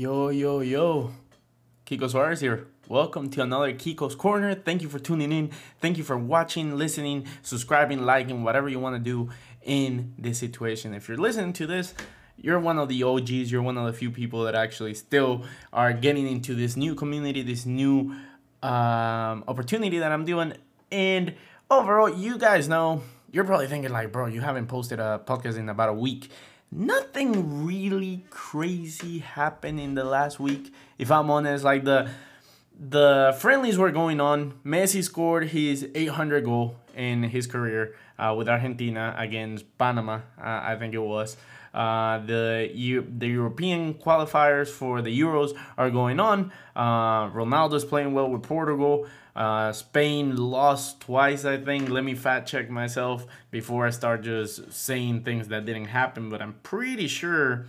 Yo, 0.00 0.30
yo, 0.30 0.60
yo. 0.60 1.10
Kiko 1.84 2.08
Suarez 2.08 2.40
here. 2.40 2.68
Welcome 2.88 3.28
to 3.32 3.42
another 3.42 3.74
Kiko's 3.74 4.16
Korner. 4.16 4.64
Thank 4.64 4.80
you 4.80 4.88
for 4.88 4.98
tuning 4.98 5.30
in. 5.30 5.50
Thank 5.78 5.98
you 5.98 6.04
for 6.04 6.16
watching, 6.16 6.78
listening, 6.78 7.26
subscribing, 7.42 8.06
liking, 8.06 8.42
whatever 8.42 8.70
you 8.70 8.78
want 8.78 8.96
to 8.96 8.98
do 8.98 9.28
in 9.62 10.14
this 10.16 10.38
situation. 10.38 10.94
If 10.94 11.06
you're 11.06 11.18
listening 11.18 11.52
to 11.52 11.66
this, 11.66 11.92
you're 12.38 12.58
one 12.58 12.78
of 12.78 12.88
the 12.88 13.02
OGs. 13.02 13.52
You're 13.52 13.60
one 13.60 13.76
of 13.76 13.84
the 13.84 13.92
few 13.92 14.10
people 14.10 14.44
that 14.44 14.54
actually 14.54 14.94
still 14.94 15.44
are 15.70 15.92
getting 15.92 16.26
into 16.26 16.54
this 16.54 16.78
new 16.78 16.94
community, 16.94 17.42
this 17.42 17.66
new 17.66 18.16
um, 18.62 19.44
opportunity 19.48 19.98
that 19.98 20.12
I'm 20.12 20.24
doing. 20.24 20.54
And 20.90 21.34
overall, 21.70 22.08
you 22.08 22.38
guys 22.38 22.70
know, 22.70 23.02
you're 23.32 23.44
probably 23.44 23.66
thinking, 23.66 23.92
like, 23.92 24.12
bro, 24.12 24.28
you 24.28 24.40
haven't 24.40 24.68
posted 24.68 24.98
a 24.98 25.20
podcast 25.26 25.58
in 25.58 25.68
about 25.68 25.90
a 25.90 25.92
week. 25.92 26.30
Nothing 26.72 27.66
really 27.66 28.24
crazy 28.30 29.18
happened 29.18 29.80
in 29.80 29.94
the 29.94 30.04
last 30.04 30.38
week. 30.38 30.72
If 30.98 31.10
I'm 31.10 31.28
honest, 31.30 31.64
like 31.64 31.84
the 31.84 32.08
the 32.78 33.36
friendlies 33.38 33.76
were 33.76 33.90
going 33.90 34.20
on. 34.20 34.54
Messi 34.64 35.02
scored 35.02 35.48
his 35.48 35.86
800 35.94 36.44
goal 36.44 36.76
in 36.96 37.24
his 37.24 37.46
career 37.46 37.94
uh, 38.18 38.34
with 38.36 38.48
Argentina 38.48 39.14
against 39.18 39.64
Panama, 39.78 40.20
uh, 40.38 40.60
I 40.64 40.76
think 40.78 40.94
it 40.94 40.98
was. 40.98 41.36
Uh, 41.74 42.18
the 42.18 42.70
U- 42.74 43.06
the 43.18 43.28
European 43.28 43.94
qualifiers 43.94 44.68
for 44.68 45.02
the 45.02 45.10
Euros 45.20 45.56
are 45.76 45.90
going 45.90 46.18
on. 46.20 46.52
Uh, 46.74 47.28
Ronaldo's 47.30 47.84
playing 47.84 48.12
well 48.14 48.30
with 48.30 48.42
Portugal. 48.42 49.06
Uh, 49.34 49.72
Spain 49.72 50.36
lost 50.36 51.00
twice, 51.00 51.44
I 51.44 51.56
think. 51.56 51.88
Let 51.88 52.04
me 52.04 52.14
fact 52.14 52.48
check 52.48 52.68
myself 52.68 53.26
before 53.50 53.86
I 53.86 53.90
start 53.90 54.22
just 54.22 54.72
saying 54.72 55.22
things 55.22 55.48
that 55.48 55.64
didn't 55.64 55.86
happen. 55.86 56.28
But 56.30 56.42
I'm 56.42 56.54
pretty 56.62 57.06
sure, 57.06 57.66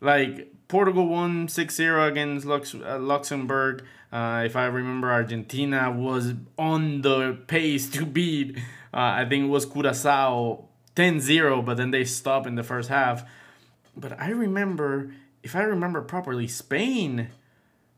like 0.00 0.52
Portugal 0.68 1.08
won 1.08 1.48
6-0 1.48 2.08
against 2.08 2.46
Lux- 2.46 2.74
uh, 2.74 2.98
Luxembourg. 2.98 3.84
Uh, 4.10 4.42
if 4.46 4.56
I 4.56 4.66
remember, 4.66 5.10
Argentina 5.10 5.90
was 5.90 6.34
on 6.58 7.02
the 7.02 7.38
pace 7.46 7.90
to 7.90 8.06
beat. 8.06 8.56
Uh, 8.92 9.20
I 9.20 9.26
think 9.28 9.44
it 9.44 9.48
was 9.48 9.66
Curacao 9.66 10.64
10-0, 10.96 11.64
but 11.64 11.76
then 11.76 11.90
they 11.90 12.04
stopped 12.04 12.46
in 12.46 12.54
the 12.54 12.62
first 12.62 12.88
half. 12.88 13.24
But 13.96 14.18
I 14.18 14.30
remember, 14.30 15.12
if 15.42 15.54
I 15.54 15.62
remember 15.62 16.00
properly, 16.00 16.48
Spain 16.48 17.28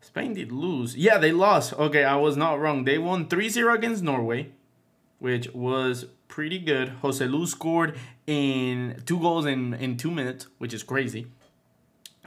Spain 0.00 0.34
did 0.34 0.50
lose. 0.50 0.96
Yeah, 0.96 1.18
they 1.18 1.32
lost. 1.32 1.72
Okay, 1.74 2.04
I 2.04 2.16
was 2.16 2.36
not 2.36 2.58
wrong. 2.58 2.84
They 2.84 2.98
won 2.98 3.26
3-0 3.26 3.74
against 3.74 4.02
Norway, 4.02 4.50
which 5.18 5.52
was 5.52 6.06
pretty 6.28 6.58
good. 6.58 6.94
Joselu 7.02 7.46
scored 7.46 7.98
in 8.26 9.02
two 9.04 9.20
goals 9.20 9.44
in, 9.46 9.74
in 9.74 9.96
two 9.96 10.10
minutes, 10.10 10.46
which 10.58 10.72
is 10.72 10.82
crazy. 10.82 11.26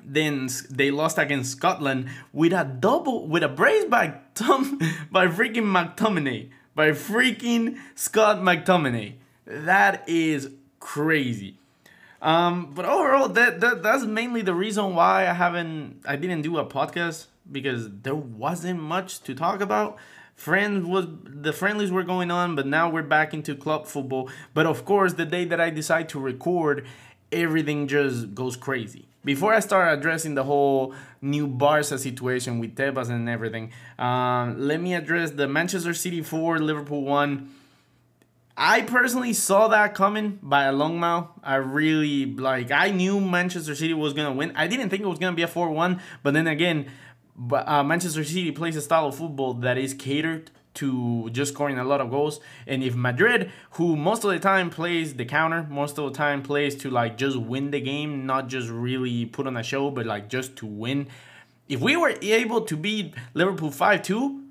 Then 0.05 0.49
they 0.69 0.91
lost 0.91 1.17
against 1.17 1.51
Scotland 1.51 2.09
with 2.33 2.51
a 2.53 2.65
double 2.65 3.25
with 3.25 3.41
a 3.41 3.47
brace 3.47 3.85
by 3.85 4.15
Tom 4.35 4.77
by 5.11 5.27
freaking 5.27 5.71
McTominay. 5.71 6.49
By 6.75 6.89
freaking 6.89 7.77
Scott 7.95 8.37
McTominay. 8.37 9.13
That 9.45 10.03
is 10.07 10.49
crazy. 10.79 11.57
Um, 12.21 12.71
but 12.73 12.85
overall, 12.85 13.29
that, 13.29 13.61
that 13.61 13.83
that's 13.83 14.05
mainly 14.05 14.41
the 14.41 14.53
reason 14.53 14.95
why 14.95 15.27
I 15.27 15.33
haven't 15.33 16.01
I 16.05 16.17
didn't 16.17 16.41
do 16.41 16.57
a 16.57 16.65
podcast 16.65 17.27
because 17.51 17.89
there 18.01 18.15
wasn't 18.15 18.79
much 18.81 19.21
to 19.21 19.35
talk 19.35 19.61
about. 19.61 19.97
Friends 20.35 20.85
was 20.85 21.07
the 21.25 21.53
friendlies 21.53 21.91
were 21.91 22.03
going 22.03 22.31
on, 22.31 22.55
but 22.55 22.65
now 22.65 22.89
we're 22.89 23.03
back 23.03 23.33
into 23.33 23.55
club 23.55 23.85
football. 23.85 24.29
But 24.53 24.65
of 24.65 24.83
course, 24.85 25.13
the 25.13 25.25
day 25.25 25.45
that 25.45 25.61
I 25.61 25.69
decide 25.69 26.09
to 26.09 26.19
record, 26.19 26.85
everything 27.31 27.87
just 27.87 28.33
goes 28.33 28.55
crazy. 28.57 29.07
Before 29.25 29.53
I 29.53 29.61
start 29.61 29.97
addressing 29.97 30.35
the 30.35 30.43
whole 30.43 30.93
new 31.21 31.47
Barca 31.47 31.97
situation 31.97 32.59
with 32.59 32.75
Tebas 32.75 33.09
and 33.09 33.29
everything, 33.29 33.71
um, 33.97 34.59
let 34.59 34.81
me 34.81 34.95
address 34.95 35.31
the 35.31 35.47
Manchester 35.47 35.93
City 35.93 36.21
4, 36.21 36.59
Liverpool 36.59 37.03
1. 37.03 37.49
I 38.55 38.81
personally 38.81 39.33
saw 39.33 39.67
that 39.69 39.95
coming 39.95 40.39
by 40.41 40.65
a 40.65 40.71
long 40.71 40.99
mile. 40.99 41.33
I 41.41 41.55
really 41.55 42.25
like. 42.25 42.69
I 42.71 42.91
knew 42.91 43.19
Manchester 43.19 43.73
City 43.75 43.93
was 43.93 44.13
gonna 44.13 44.33
win. 44.33 44.51
I 44.55 44.67
didn't 44.67 44.89
think 44.89 45.01
it 45.01 45.07
was 45.07 45.19
gonna 45.19 45.35
be 45.35 45.41
a 45.41 45.47
four-one, 45.47 46.01
but 46.21 46.33
then 46.33 46.45
again, 46.45 46.91
but 47.35 47.67
uh, 47.67 47.83
Manchester 47.83 48.23
City 48.23 48.51
plays 48.51 48.75
a 48.75 48.81
style 48.81 49.07
of 49.07 49.15
football 49.15 49.53
that 49.55 49.77
is 49.77 49.93
catered 49.93 50.51
to 50.75 51.29
just 51.31 51.53
scoring 51.53 51.77
a 51.77 51.83
lot 51.83 52.01
of 52.01 52.09
goals. 52.09 52.39
And 52.65 52.83
if 52.83 52.95
Madrid, 52.95 53.51
who 53.71 53.95
most 53.95 54.23
of 54.23 54.31
the 54.31 54.39
time 54.39 54.69
plays 54.69 55.15
the 55.15 55.25
counter, 55.25 55.67
most 55.69 55.97
of 55.97 56.11
the 56.11 56.17
time 56.17 56.41
plays 56.41 56.75
to 56.77 56.89
like 56.89 57.17
just 57.17 57.37
win 57.37 57.71
the 57.71 57.81
game, 57.81 58.25
not 58.25 58.47
just 58.47 58.69
really 58.69 59.25
put 59.25 59.47
on 59.47 59.57
a 59.57 59.63
show, 59.63 59.91
but 59.91 60.05
like 60.05 60.29
just 60.29 60.55
to 60.57 60.65
win. 60.65 61.07
If 61.67 61.79
we 61.79 61.95
were 61.95 62.15
able 62.21 62.61
to 62.61 62.75
beat 62.75 63.13
Liverpool 63.33 63.71
5 63.71 64.01
2, 64.01 64.43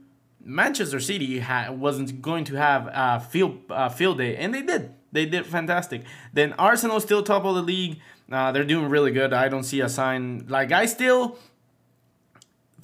Manchester 0.45 1.01
City 1.01 1.41
ha- 1.41 1.71
wasn't 1.71 2.21
going 2.21 2.45
to 2.45 2.55
have 2.55 2.89
a 2.93 3.21
field 3.21 3.59
uh, 3.71 3.89
field 3.89 4.19
day, 4.19 4.37
and 4.37 4.55
they 4.55 4.63
did. 4.63 4.95
They 5.13 5.27
did 5.27 5.47
fantastic. 5.47 6.03
Then 6.33 6.55
Arsenal 6.55 6.99
still 7.01 7.23
top 7.23 7.45
of 7.45 7.55
the 7.55 7.63
league. 7.63 8.01
Uh, 8.31 8.51
they're 8.51 8.65
doing 8.65 8.89
really 8.89 9.11
good. 9.11 9.33
I 9.33 9.49
don't 9.49 9.63
see 9.63 9.81
a 9.81 9.89
sign. 9.89 10.47
Like 10.49 10.73
I 10.73 10.87
still 10.87 11.37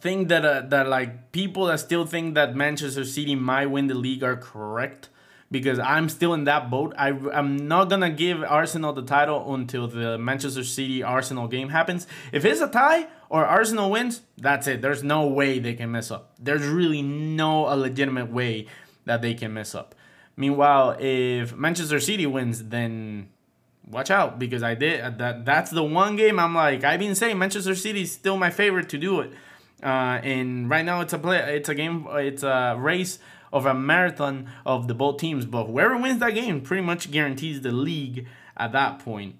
think 0.00 0.28
that 0.28 0.44
uh, 0.44 0.62
that 0.68 0.88
like 0.88 1.32
people 1.32 1.66
that 1.66 1.80
still 1.80 2.06
think 2.06 2.34
that 2.34 2.54
Manchester 2.54 3.04
City 3.04 3.34
might 3.34 3.66
win 3.66 3.86
the 3.86 3.94
league 3.94 4.22
are 4.22 4.36
correct 4.36 5.08
because 5.50 5.78
I'm 5.78 6.08
still 6.08 6.34
in 6.34 6.44
that 6.44 6.70
boat. 6.70 6.94
I 6.96 7.08
I'm 7.08 7.68
not 7.68 7.88
gonna 7.88 8.10
give 8.10 8.42
Arsenal 8.42 8.92
the 8.92 9.02
title 9.02 9.54
until 9.54 9.88
the 9.88 10.18
Manchester 10.18 10.64
City 10.64 11.02
Arsenal 11.02 11.48
game 11.48 11.70
happens. 11.70 12.06
If 12.32 12.44
it's 12.44 12.60
a 12.60 12.68
tie 12.68 13.08
or 13.28 13.44
Arsenal 13.44 13.90
wins, 13.90 14.22
that's 14.36 14.66
it. 14.66 14.82
There's 14.82 15.02
no 15.02 15.26
way 15.26 15.58
they 15.58 15.74
can 15.74 15.90
mess 15.90 16.10
up. 16.10 16.34
There's 16.38 16.66
really 16.66 17.02
no 17.02 17.72
a 17.72 17.76
legitimate 17.76 18.30
way 18.30 18.66
that 19.04 19.22
they 19.22 19.34
can 19.34 19.52
mess 19.54 19.74
up. 19.74 19.94
Meanwhile, 20.36 20.96
if 21.00 21.56
Manchester 21.56 21.98
City 21.98 22.26
wins, 22.26 22.64
then 22.64 23.30
watch 23.86 24.10
out 24.10 24.38
because 24.38 24.62
I 24.62 24.74
did 24.74 25.18
that. 25.18 25.44
That's 25.44 25.70
the 25.70 25.82
one 25.82 26.14
game 26.16 26.38
I'm 26.38 26.54
like 26.54 26.84
I've 26.84 27.00
been 27.00 27.14
saying 27.14 27.38
Manchester 27.38 27.74
City 27.74 28.02
is 28.02 28.12
still 28.12 28.36
my 28.36 28.50
favorite 28.50 28.88
to 28.90 28.98
do 28.98 29.20
it. 29.20 29.32
Uh, 29.82 30.20
and 30.22 30.68
right 30.68 30.84
now 30.84 31.00
it's 31.00 31.12
a 31.12 31.18
play, 31.18 31.38
it's 31.56 31.68
a 31.68 31.74
game, 31.74 32.06
it's 32.10 32.42
a 32.42 32.76
race 32.78 33.18
of 33.52 33.64
a 33.64 33.74
marathon 33.74 34.50
of 34.66 34.88
the 34.88 34.94
both 34.94 35.18
teams. 35.18 35.46
But 35.46 35.66
whoever 35.66 35.96
wins 35.96 36.20
that 36.20 36.34
game 36.34 36.60
pretty 36.60 36.82
much 36.82 37.10
guarantees 37.10 37.60
the 37.60 37.72
league 37.72 38.26
at 38.56 38.72
that 38.72 38.98
point. 38.98 39.36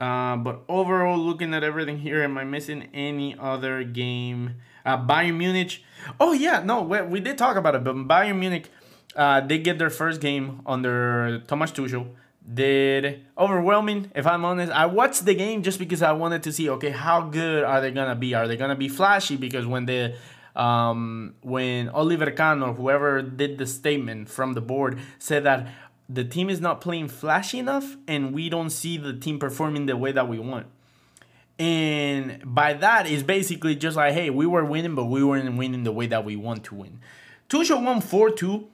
Uh, 0.00 0.36
but 0.36 0.60
overall, 0.68 1.18
looking 1.18 1.54
at 1.54 1.64
everything 1.64 1.98
here, 1.98 2.22
am 2.22 2.36
I 2.36 2.44
missing 2.44 2.88
any 2.92 3.36
other 3.38 3.82
game? 3.84 4.56
Uh, 4.84 4.98
Bayern 4.98 5.36
Munich. 5.36 5.82
Oh 6.20 6.32
yeah, 6.32 6.62
no, 6.62 6.82
we, 6.82 7.00
we 7.02 7.20
did 7.20 7.38
talk 7.38 7.56
about 7.56 7.74
it, 7.74 7.84
but 7.84 7.96
Bayern 7.96 8.38
Munich, 8.38 8.68
uh, 9.14 9.40
they 9.40 9.58
get 9.58 9.78
their 9.78 9.90
first 9.90 10.20
game 10.20 10.60
under 10.66 11.40
Thomas 11.46 11.72
Tuchel 11.72 12.08
did 12.52 13.24
overwhelming 13.36 14.10
if 14.14 14.26
i'm 14.26 14.44
honest. 14.44 14.72
I 14.72 14.86
watched 14.86 15.24
the 15.24 15.34
game 15.34 15.62
just 15.62 15.78
because 15.78 16.02
i 16.02 16.12
wanted 16.12 16.42
to 16.44 16.52
see 16.52 16.70
okay 16.70 16.90
how 16.90 17.22
good 17.22 17.64
are 17.64 17.80
they 17.80 17.90
gonna 17.90 18.14
be? 18.14 18.34
Are 18.34 18.46
they 18.46 18.56
gonna 18.56 18.76
be 18.76 18.88
flashy? 18.88 19.36
Because 19.36 19.66
when 19.66 19.86
the 19.86 20.14
um 20.54 21.34
when 21.42 21.88
oliver 21.90 22.30
kahn 22.30 22.62
or 22.62 22.72
whoever 22.72 23.20
did 23.20 23.58
the 23.58 23.66
statement 23.66 24.28
from 24.28 24.54
the 24.54 24.60
board 24.60 24.98
said 25.18 25.44
that 25.44 25.68
the 26.08 26.24
team 26.24 26.48
is 26.48 26.60
not 26.60 26.80
playing 26.80 27.08
flashy 27.08 27.58
enough 27.58 27.96
and 28.06 28.32
we 28.32 28.48
don't 28.48 28.70
see 28.70 28.96
the 28.96 29.12
team 29.12 29.38
performing 29.38 29.86
the 29.86 29.96
way 29.96 30.12
that 30.12 30.28
we 30.28 30.38
want. 30.38 30.66
And 31.58 32.40
by 32.44 32.74
that 32.74 33.08
is 33.08 33.22
basically 33.22 33.74
just 33.74 33.96
like 33.96 34.14
hey 34.14 34.30
we 34.30 34.46
were 34.46 34.64
winning 34.64 34.94
but 34.94 35.06
we 35.06 35.24
weren't 35.24 35.56
winning 35.56 35.82
the 35.82 35.92
way 35.92 36.06
that 36.06 36.24
we 36.24 36.36
want 36.36 36.64
to 36.64 36.76
win. 36.76 37.00
Tuchel 37.48 37.82
won 37.84 38.00
4-2 38.00 38.66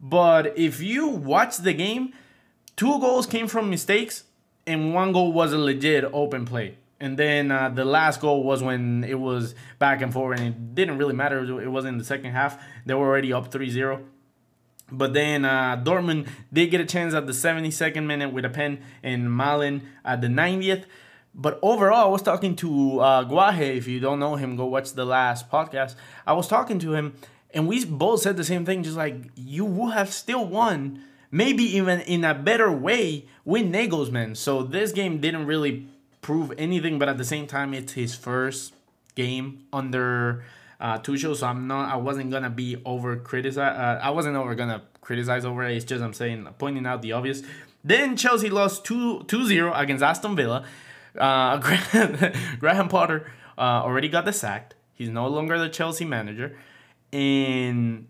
but 0.00 0.56
if 0.56 0.80
you 0.80 1.08
watch 1.08 1.56
the 1.56 1.72
game 1.72 2.12
two 2.76 3.00
goals 3.00 3.26
came 3.26 3.48
from 3.48 3.70
mistakes, 3.70 4.24
and 4.66 4.94
one 4.94 5.12
goal 5.12 5.32
was 5.32 5.52
a 5.52 5.58
legit 5.58 6.04
open 6.12 6.44
play. 6.44 6.76
And 6.98 7.18
then 7.18 7.50
uh, 7.50 7.68
the 7.68 7.84
last 7.84 8.20
goal 8.20 8.42
was 8.42 8.62
when 8.62 9.04
it 9.04 9.18
was 9.18 9.54
back 9.78 10.00
and 10.00 10.12
forth, 10.12 10.38
and 10.40 10.48
it 10.48 10.74
didn't 10.74 10.98
really 10.98 11.14
matter. 11.14 11.60
It 11.60 11.70
was 11.70 11.84
in 11.84 11.98
the 11.98 12.04
second 12.04 12.32
half. 12.32 12.62
They 12.86 12.94
were 12.94 13.06
already 13.06 13.32
up 13.32 13.52
3 13.52 13.70
0. 13.70 14.02
But 14.90 15.12
then 15.14 15.44
uh, 15.44 15.82
Dortmund 15.82 16.28
did 16.52 16.70
get 16.70 16.80
a 16.80 16.86
chance 16.86 17.12
at 17.12 17.26
the 17.26 17.32
72nd 17.32 18.06
minute 18.06 18.32
with 18.32 18.44
a 18.44 18.48
pen, 18.48 18.82
and 19.02 19.26
Malen 19.26 19.82
at 20.04 20.20
the 20.20 20.28
90th. 20.28 20.84
But 21.34 21.58
overall, 21.60 22.06
I 22.06 22.08
was 22.08 22.22
talking 22.22 22.56
to 22.56 23.00
uh, 23.00 23.24
Guaje. 23.24 23.76
If 23.76 23.88
you 23.88 24.00
don't 24.00 24.18
know 24.18 24.36
him, 24.36 24.56
go 24.56 24.64
watch 24.64 24.92
the 24.92 25.04
last 25.04 25.50
podcast. 25.50 25.96
I 26.26 26.32
was 26.32 26.48
talking 26.48 26.78
to 26.78 26.94
him, 26.94 27.14
and 27.52 27.68
we 27.68 27.84
both 27.84 28.22
said 28.22 28.38
the 28.38 28.44
same 28.44 28.64
thing 28.64 28.82
just 28.82 28.96
like, 28.96 29.16
you 29.34 29.66
would 29.66 29.92
have 29.92 30.12
still 30.14 30.46
won 30.46 31.02
maybe 31.30 31.62
even 31.64 32.00
in 32.00 32.24
a 32.24 32.34
better 32.34 32.70
way 32.70 33.26
with 33.44 33.64
Nagelsmann. 33.64 34.36
So 34.36 34.62
this 34.62 34.92
game 34.92 35.20
didn't 35.20 35.46
really 35.46 35.86
prove 36.20 36.52
anything, 36.58 36.98
but 36.98 37.08
at 37.08 37.18
the 37.18 37.24
same 37.24 37.46
time, 37.46 37.72
it's 37.74 37.92
his 37.92 38.14
first 38.14 38.74
game 39.14 39.64
under 39.72 40.44
uh, 40.80 40.98
Tuchel. 40.98 41.36
So 41.36 41.46
I'm 41.46 41.66
not, 41.66 41.92
I 41.92 41.96
wasn't 41.96 42.30
gonna 42.30 42.50
be 42.50 42.76
over 42.84 43.16
criticize. 43.16 43.76
Uh, 43.78 44.00
I 44.02 44.10
wasn't 44.10 44.36
over 44.36 44.54
gonna 44.54 44.82
criticize 45.00 45.44
over 45.44 45.64
it. 45.64 45.76
It's 45.76 45.84
just 45.84 46.02
I'm 46.02 46.12
saying, 46.12 46.48
pointing 46.58 46.86
out 46.86 47.02
the 47.02 47.12
obvious. 47.12 47.42
Then 47.84 48.16
Chelsea 48.16 48.50
lost 48.50 48.84
2 48.84 49.24
2 49.24 49.46
0 49.46 49.72
against 49.74 50.02
Aston 50.02 50.34
Villa. 50.36 50.64
Uh, 51.16 51.58
Graham 52.58 52.88
Potter 52.88 53.30
uh, 53.56 53.82
already 53.84 54.08
got 54.08 54.24
the 54.24 54.32
sacked. 54.32 54.74
He's 54.94 55.08
no 55.08 55.28
longer 55.28 55.58
the 55.58 55.68
Chelsea 55.68 56.04
manager, 56.04 56.56
and 57.12 58.08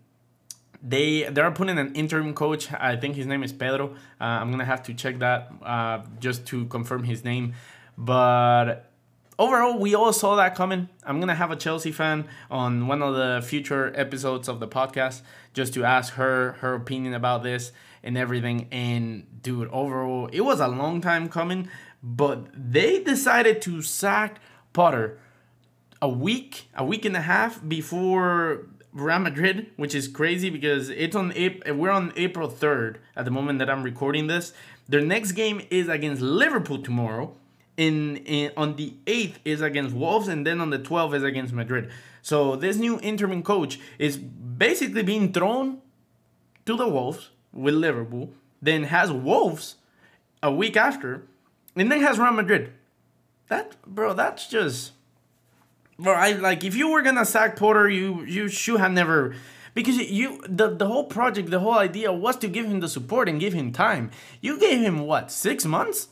they 0.81 1.23
they're 1.23 1.51
putting 1.51 1.77
an 1.77 1.93
interim 1.95 2.33
coach. 2.33 2.71
I 2.73 2.95
think 2.95 3.15
his 3.15 3.25
name 3.25 3.43
is 3.43 3.53
Pedro. 3.53 3.95
Uh, 4.19 4.23
I'm 4.23 4.51
gonna 4.51 4.65
have 4.65 4.83
to 4.83 4.93
check 4.93 5.19
that 5.19 5.51
uh, 5.63 6.01
just 6.19 6.45
to 6.47 6.65
confirm 6.65 7.03
his 7.03 7.23
name, 7.23 7.53
but 7.97 8.91
overall, 9.39 9.77
we 9.77 9.95
all 9.95 10.13
saw 10.13 10.35
that 10.35 10.55
coming. 10.55 10.89
I'm 11.03 11.19
gonna 11.19 11.35
have 11.35 11.51
a 11.51 11.55
Chelsea 11.55 11.91
fan 11.91 12.27
on 12.49 12.87
one 12.87 13.01
of 13.01 13.15
the 13.15 13.45
future 13.45 13.91
episodes 13.95 14.47
of 14.47 14.59
the 14.59 14.67
podcast 14.67 15.21
just 15.53 15.73
to 15.75 15.83
ask 15.83 16.13
her 16.13 16.53
her 16.59 16.75
opinion 16.75 17.13
about 17.13 17.43
this 17.43 17.71
and 18.03 18.17
everything. 18.17 18.67
And 18.71 19.41
dude, 19.41 19.69
overall, 19.69 20.29
it 20.31 20.41
was 20.41 20.59
a 20.59 20.67
long 20.67 21.01
time 21.01 21.29
coming, 21.29 21.69
but 22.01 22.47
they 22.53 23.03
decided 23.03 23.61
to 23.63 23.81
sack 23.81 24.39
Potter 24.73 25.19
a 26.01 26.09
week, 26.09 26.69
a 26.75 26.85
week 26.85 27.05
and 27.05 27.15
a 27.15 27.21
half 27.21 27.67
before 27.67 28.67
Real 28.93 29.19
Madrid, 29.19 29.67
which 29.75 29.93
is 29.93 30.07
crazy 30.07 30.49
because 30.49 30.89
it's 30.89 31.15
on 31.15 31.31
April, 31.35 31.75
we're 31.75 31.91
on 31.91 32.13
April 32.15 32.49
3rd 32.49 32.97
at 33.15 33.25
the 33.25 33.31
moment 33.31 33.59
that 33.59 33.69
I'm 33.69 33.83
recording 33.83 34.27
this. 34.27 34.53
Their 34.87 35.01
next 35.01 35.33
game 35.33 35.61
is 35.69 35.87
against 35.87 36.21
Liverpool 36.21 36.81
tomorrow 36.81 37.35
in, 37.77 38.17
in 38.17 38.51
on 38.57 38.75
the 38.75 38.93
8th 39.05 39.35
is 39.45 39.61
against 39.61 39.95
Wolves 39.95 40.27
and 40.27 40.45
then 40.45 40.59
on 40.59 40.71
the 40.71 40.79
12th 40.79 41.15
is 41.15 41.23
against 41.23 41.53
Madrid. 41.53 41.89
So 42.21 42.55
this 42.55 42.77
new 42.77 42.99
interim 43.01 43.43
coach 43.43 43.79
is 43.99 44.17
basically 44.17 45.03
being 45.03 45.31
thrown 45.31 45.81
to 46.65 46.75
the 46.75 46.87
Wolves 46.87 47.29
with 47.53 47.75
Liverpool, 47.75 48.33
then 48.61 48.85
has 48.85 49.11
Wolves 49.11 49.75
a 50.41 50.51
week 50.51 50.75
after, 50.75 51.23
and 51.75 51.91
then 51.91 52.01
has 52.01 52.19
Real 52.19 52.31
Madrid. 52.31 52.73
That 53.47 53.81
bro, 53.85 54.13
that's 54.13 54.47
just 54.47 54.91
bro. 55.99 56.13
I 56.13 56.31
like 56.33 56.63
if 56.63 56.75
you 56.75 56.89
were 56.89 57.01
gonna 57.01 57.25
sack 57.25 57.55
Potter, 57.55 57.89
you 57.89 58.23
you 58.23 58.47
should 58.47 58.79
have 58.79 58.91
never 58.91 59.35
because 59.73 59.97
you 59.97 60.41
the 60.47 60.69
the 60.69 60.87
whole 60.87 61.05
project, 61.05 61.49
the 61.49 61.59
whole 61.59 61.77
idea 61.77 62.11
was 62.11 62.37
to 62.37 62.47
give 62.47 62.65
him 62.65 62.79
the 62.79 62.89
support 62.89 63.29
and 63.29 63.39
give 63.39 63.53
him 63.53 63.71
time. 63.71 64.11
You 64.41 64.59
gave 64.59 64.81
him 64.81 64.99
what 64.99 65.31
six 65.31 65.65
months? 65.65 66.09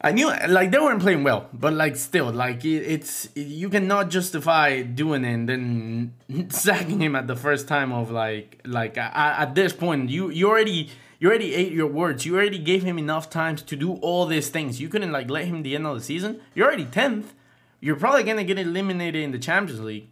I 0.00 0.12
knew 0.12 0.30
like 0.48 0.70
they 0.70 0.78
weren't 0.78 1.00
playing 1.00 1.24
well, 1.24 1.48
but 1.52 1.72
like 1.72 1.96
still 1.96 2.30
like 2.30 2.64
it, 2.64 2.84
it's 2.86 3.28
you 3.34 3.68
cannot 3.68 4.10
justify 4.10 4.82
doing 4.82 5.24
it 5.24 5.32
and 5.32 5.48
then 5.48 6.14
sacking 6.50 7.00
him 7.00 7.16
at 7.16 7.26
the 7.26 7.34
first 7.34 7.66
time 7.66 7.92
of 7.92 8.10
like 8.10 8.60
like 8.64 8.96
at, 8.96 9.12
at 9.14 9.54
this 9.56 9.72
point 9.72 10.08
you 10.08 10.30
you 10.30 10.48
already 10.48 10.90
you 11.18 11.28
already 11.28 11.54
ate 11.54 11.72
your 11.72 11.88
words. 11.88 12.24
You 12.24 12.36
already 12.36 12.58
gave 12.58 12.84
him 12.84 12.96
enough 12.96 13.28
time 13.28 13.56
to 13.56 13.74
do 13.74 13.94
all 13.94 14.26
these 14.26 14.50
things. 14.50 14.80
You 14.80 14.88
couldn't 14.88 15.10
like 15.10 15.28
let 15.28 15.46
him 15.46 15.62
the 15.62 15.74
end 15.74 15.86
of 15.86 15.96
the 15.96 16.04
season. 16.04 16.40
You're 16.54 16.66
already 16.66 16.84
tenth. 16.84 17.34
You're 17.80 17.96
probably 17.96 18.24
gonna 18.24 18.44
get 18.44 18.58
eliminated 18.58 19.22
in 19.22 19.30
the 19.30 19.38
Champions 19.38 19.80
League. 19.80 20.08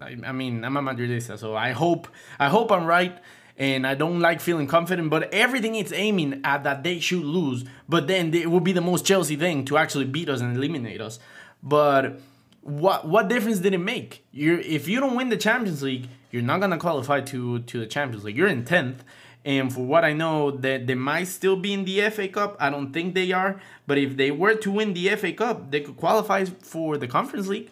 I, 0.00 0.16
I 0.24 0.32
mean 0.32 0.64
I'm 0.64 0.76
a 0.76 0.82
Madridista, 0.82 1.38
so 1.38 1.54
I 1.54 1.72
hope 1.72 2.08
I 2.38 2.48
hope 2.48 2.72
I'm 2.72 2.86
right 2.86 3.18
and 3.60 3.86
I 3.86 3.94
don't 3.94 4.20
like 4.20 4.40
feeling 4.40 4.66
confident, 4.66 5.10
but 5.10 5.32
everything 5.34 5.74
it's 5.74 5.92
aiming 5.92 6.40
at 6.44 6.64
that 6.64 6.82
they 6.82 6.98
should 6.98 7.22
lose, 7.22 7.64
but 7.86 8.06
then 8.06 8.32
it 8.32 8.50
will 8.50 8.60
be 8.60 8.72
the 8.72 8.80
most 8.80 9.04
Chelsea 9.04 9.36
thing 9.36 9.66
to 9.66 9.76
actually 9.76 10.06
beat 10.06 10.30
us 10.30 10.40
and 10.40 10.56
eliminate 10.56 11.00
us. 11.00 11.18
But 11.62 12.20
what 12.62 13.06
what 13.06 13.28
difference 13.28 13.58
did 13.58 13.74
it 13.74 13.78
make? 13.78 14.24
You 14.32 14.58
if 14.58 14.88
you 14.88 15.00
don't 15.00 15.14
win 15.14 15.28
the 15.28 15.36
Champions 15.36 15.82
League, 15.82 16.08
you're 16.30 16.42
not 16.42 16.60
gonna 16.60 16.78
qualify 16.78 17.20
to 17.20 17.60
to 17.60 17.80
the 17.80 17.86
Champions 17.86 18.24
League. 18.24 18.36
You're 18.36 18.48
in 18.48 18.64
tenth, 18.64 19.04
and 19.44 19.72
for 19.72 19.80
what 19.80 20.04
I 20.04 20.12
know, 20.12 20.50
that 20.50 20.86
they 20.86 20.94
might 20.94 21.24
still 21.24 21.56
be 21.56 21.72
in 21.72 21.84
the 21.84 22.10
FA 22.10 22.28
Cup. 22.28 22.56
I 22.60 22.68
don't 22.70 22.92
think 22.92 23.14
they 23.14 23.32
are, 23.32 23.60
but 23.86 23.96
if 23.98 24.16
they 24.16 24.30
were 24.30 24.54
to 24.56 24.70
win 24.70 24.92
the 24.92 25.08
FA 25.16 25.32
Cup, 25.32 25.70
they 25.70 25.80
could 25.80 25.96
qualify 25.96 26.44
for 26.44 26.98
the 26.98 27.08
Conference 27.08 27.46
League. 27.46 27.70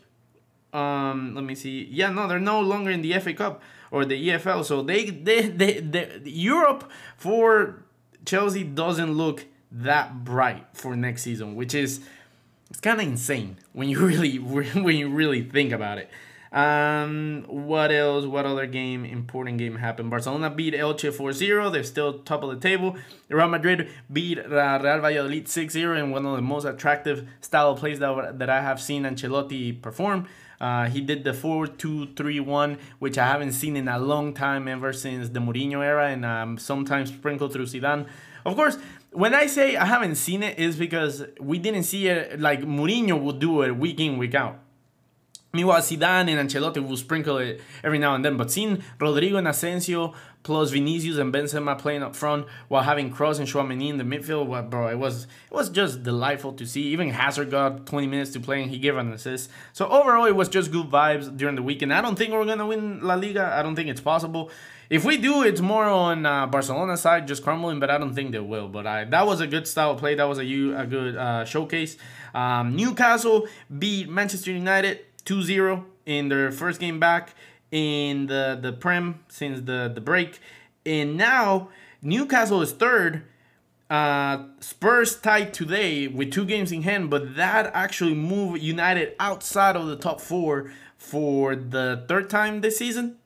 Um, 0.73 1.35
let 1.35 1.44
me 1.44 1.55
see. 1.55 1.87
Yeah, 1.91 2.11
no, 2.11 2.26
they're 2.26 2.41
no 2.41 2.61
longer 2.61 2.91
in 2.91 3.03
the 3.03 3.19
FA 3.20 3.35
Cup 3.35 3.62
or 3.91 4.05
the 4.05 4.29
EFL. 4.29 4.65
So 4.65 4.82
they, 4.82 5.11
they, 5.11 5.49
they, 5.49 5.81
they 5.81 6.20
Europe 6.25 6.91
for 7.17 7.82
Chelsea 8.25 8.65
doesn't 8.65 9.12
look 9.12 9.47
that 9.70 10.25
bright 10.25 10.67
for 10.73 10.97
next 10.97 11.23
season, 11.23 11.55
which 11.55 11.75
is 11.75 12.00
it's 12.70 12.81
kind 12.81 13.00
of 13.00 13.06
insane 13.06 13.56
when 13.73 13.88
you 13.88 13.99
really 14.06 14.37
when 14.37 14.97
you 14.97 15.09
really 15.09 15.43
think 15.43 15.73
about 15.73 15.99
it. 15.99 16.11
Um, 16.52 17.44
what 17.46 17.92
else? 17.92 18.24
What 18.24 18.46
other 18.46 18.66
game, 18.66 19.04
important 19.04 19.58
game 19.58 19.76
happened? 19.76 20.10
Barcelona 20.10 20.50
beat 20.50 20.74
Elche 20.74 21.12
4-0. 21.12 21.72
They're 21.72 21.82
still 21.82 22.20
top 22.20 22.42
of 22.42 22.50
the 22.50 22.56
table. 22.56 22.96
Real 23.28 23.48
Madrid 23.48 23.88
beat 24.12 24.38
Real 24.38 24.78
Valladolid 24.78 25.46
6-0 25.46 25.98
in 25.98 26.10
one 26.10 26.24
of 26.24 26.36
the 26.36 26.42
most 26.42 26.64
attractive 26.64 27.28
style 27.40 27.72
of 27.72 27.78
plays 27.78 27.98
that, 27.98 28.38
that 28.38 28.50
I 28.50 28.62
have 28.62 28.80
seen 28.80 29.02
Ancelotti 29.04 29.80
perform. 29.80 30.26
Uh, 30.60 30.86
he 30.86 31.00
did 31.00 31.22
the 31.22 31.30
4-2-3-1, 31.30 32.78
which 32.98 33.16
I 33.16 33.26
haven't 33.26 33.52
seen 33.52 33.76
in 33.76 33.86
a 33.86 33.98
long 33.98 34.34
time, 34.34 34.66
ever 34.66 34.92
since 34.92 35.28
the 35.28 35.38
Mourinho 35.38 35.84
era, 35.84 36.08
and 36.08 36.24
um, 36.24 36.58
sometimes 36.58 37.10
sprinkled 37.10 37.52
through 37.52 37.66
Zidane. 37.66 38.08
Of 38.44 38.56
course, 38.56 38.78
when 39.12 39.34
I 39.34 39.46
say 39.46 39.76
I 39.76 39.84
haven't 39.84 40.16
seen 40.16 40.42
it, 40.42 40.58
is 40.58 40.76
because 40.76 41.24
we 41.40 41.58
didn't 41.58 41.84
see 41.84 42.08
it 42.08 42.40
like 42.40 42.62
Mourinho 42.62 43.20
would 43.20 43.38
do 43.38 43.62
it 43.62 43.76
week 43.76 44.00
in, 44.00 44.18
week 44.18 44.34
out. 44.34 44.58
Meanwhile, 45.52 45.80
Zidane 45.80 46.28
and 46.28 46.50
Ancelotti 46.50 46.86
will 46.86 46.96
sprinkle 46.98 47.38
it 47.38 47.62
every 47.82 47.98
now 47.98 48.14
and 48.14 48.22
then. 48.22 48.36
But 48.36 48.50
seeing 48.50 48.82
Rodrygo 48.98 49.38
and 49.38 49.48
Asensio 49.48 50.12
plus 50.42 50.70
Vinicius 50.70 51.16
and 51.16 51.32
Benzema 51.32 51.78
playing 51.78 52.02
up 52.02 52.14
front 52.14 52.46
while 52.68 52.82
having 52.82 53.10
Kroos 53.12 53.38
and 53.38 53.48
Tchouameni 53.48 53.88
in 53.88 53.96
the 53.96 54.04
midfield, 54.04 54.46
well, 54.46 54.62
bro, 54.62 54.88
it 54.88 54.98
was 54.98 55.24
it 55.24 55.54
was 55.54 55.70
just 55.70 56.02
delightful 56.02 56.52
to 56.52 56.66
see. 56.66 56.82
Even 56.88 57.10
Hazard 57.10 57.50
got 57.50 57.86
20 57.86 58.06
minutes 58.06 58.30
to 58.32 58.40
play 58.40 58.62
and 58.62 58.70
he 58.70 58.78
gave 58.78 58.96
an 58.96 59.10
assist. 59.10 59.50
So 59.72 59.88
overall, 59.88 60.26
it 60.26 60.36
was 60.36 60.50
just 60.50 60.70
good 60.70 60.90
vibes 60.90 61.34
during 61.34 61.54
the 61.56 61.62
weekend. 61.62 61.94
I 61.94 62.02
don't 62.02 62.16
think 62.16 62.32
we're 62.32 62.44
gonna 62.44 62.66
win 62.66 63.00
La 63.00 63.14
Liga. 63.14 63.50
I 63.54 63.62
don't 63.62 63.74
think 63.74 63.88
it's 63.88 64.02
possible. 64.02 64.50
If 64.90 65.04
we 65.04 65.18
do, 65.18 65.42
it's 65.42 65.60
more 65.60 65.84
on 65.84 66.24
uh, 66.24 66.46
Barcelona's 66.46 67.02
side, 67.02 67.28
just 67.28 67.42
crumbling, 67.42 67.78
but 67.78 67.90
I 67.90 67.98
don't 67.98 68.14
think 68.14 68.32
they 68.32 68.38
will. 68.38 68.68
But 68.68 68.86
I, 68.86 69.04
that 69.04 69.26
was 69.26 69.40
a 69.42 69.46
good 69.46 69.66
style 69.66 69.90
of 69.90 69.98
play. 69.98 70.14
That 70.14 70.24
was 70.24 70.38
a, 70.38 70.42
a 70.42 70.86
good 70.86 71.14
uh, 71.14 71.44
showcase. 71.44 71.98
Um, 72.34 72.74
Newcastle 72.74 73.48
beat 73.78 74.08
Manchester 74.08 74.50
United 74.50 75.00
2-0 75.28 75.84
in 76.06 76.28
their 76.30 76.50
first 76.50 76.80
game 76.80 76.98
back 76.98 77.34
in 77.70 78.26
the 78.26 78.58
the 78.60 78.72
prem 78.72 79.20
since 79.28 79.60
the 79.60 79.90
the 79.94 80.00
break. 80.00 80.40
And 80.86 81.16
now 81.16 81.69
newcastle 82.00 82.62
is 82.62 82.72
third. 82.72 83.25
Uh, 83.90 84.44
spurs 84.60 85.19
tied 85.19 85.54
today 85.54 86.08
with 86.08 86.30
two 86.30 86.44
games 86.44 86.70
in 86.70 86.82
hand 86.82 87.08
but 87.08 87.36
that 87.36 87.70
actually 87.72 88.12
moved 88.12 88.60
united 88.60 89.14
outside 89.19 89.76
of 89.76 89.86
the 89.86 89.96
top 89.96 90.20
four 90.20 90.70
for 90.98 91.56
the 91.56 92.04
third 92.06 92.28
time 92.28 92.60
this 92.60 92.76
season. 92.79 93.17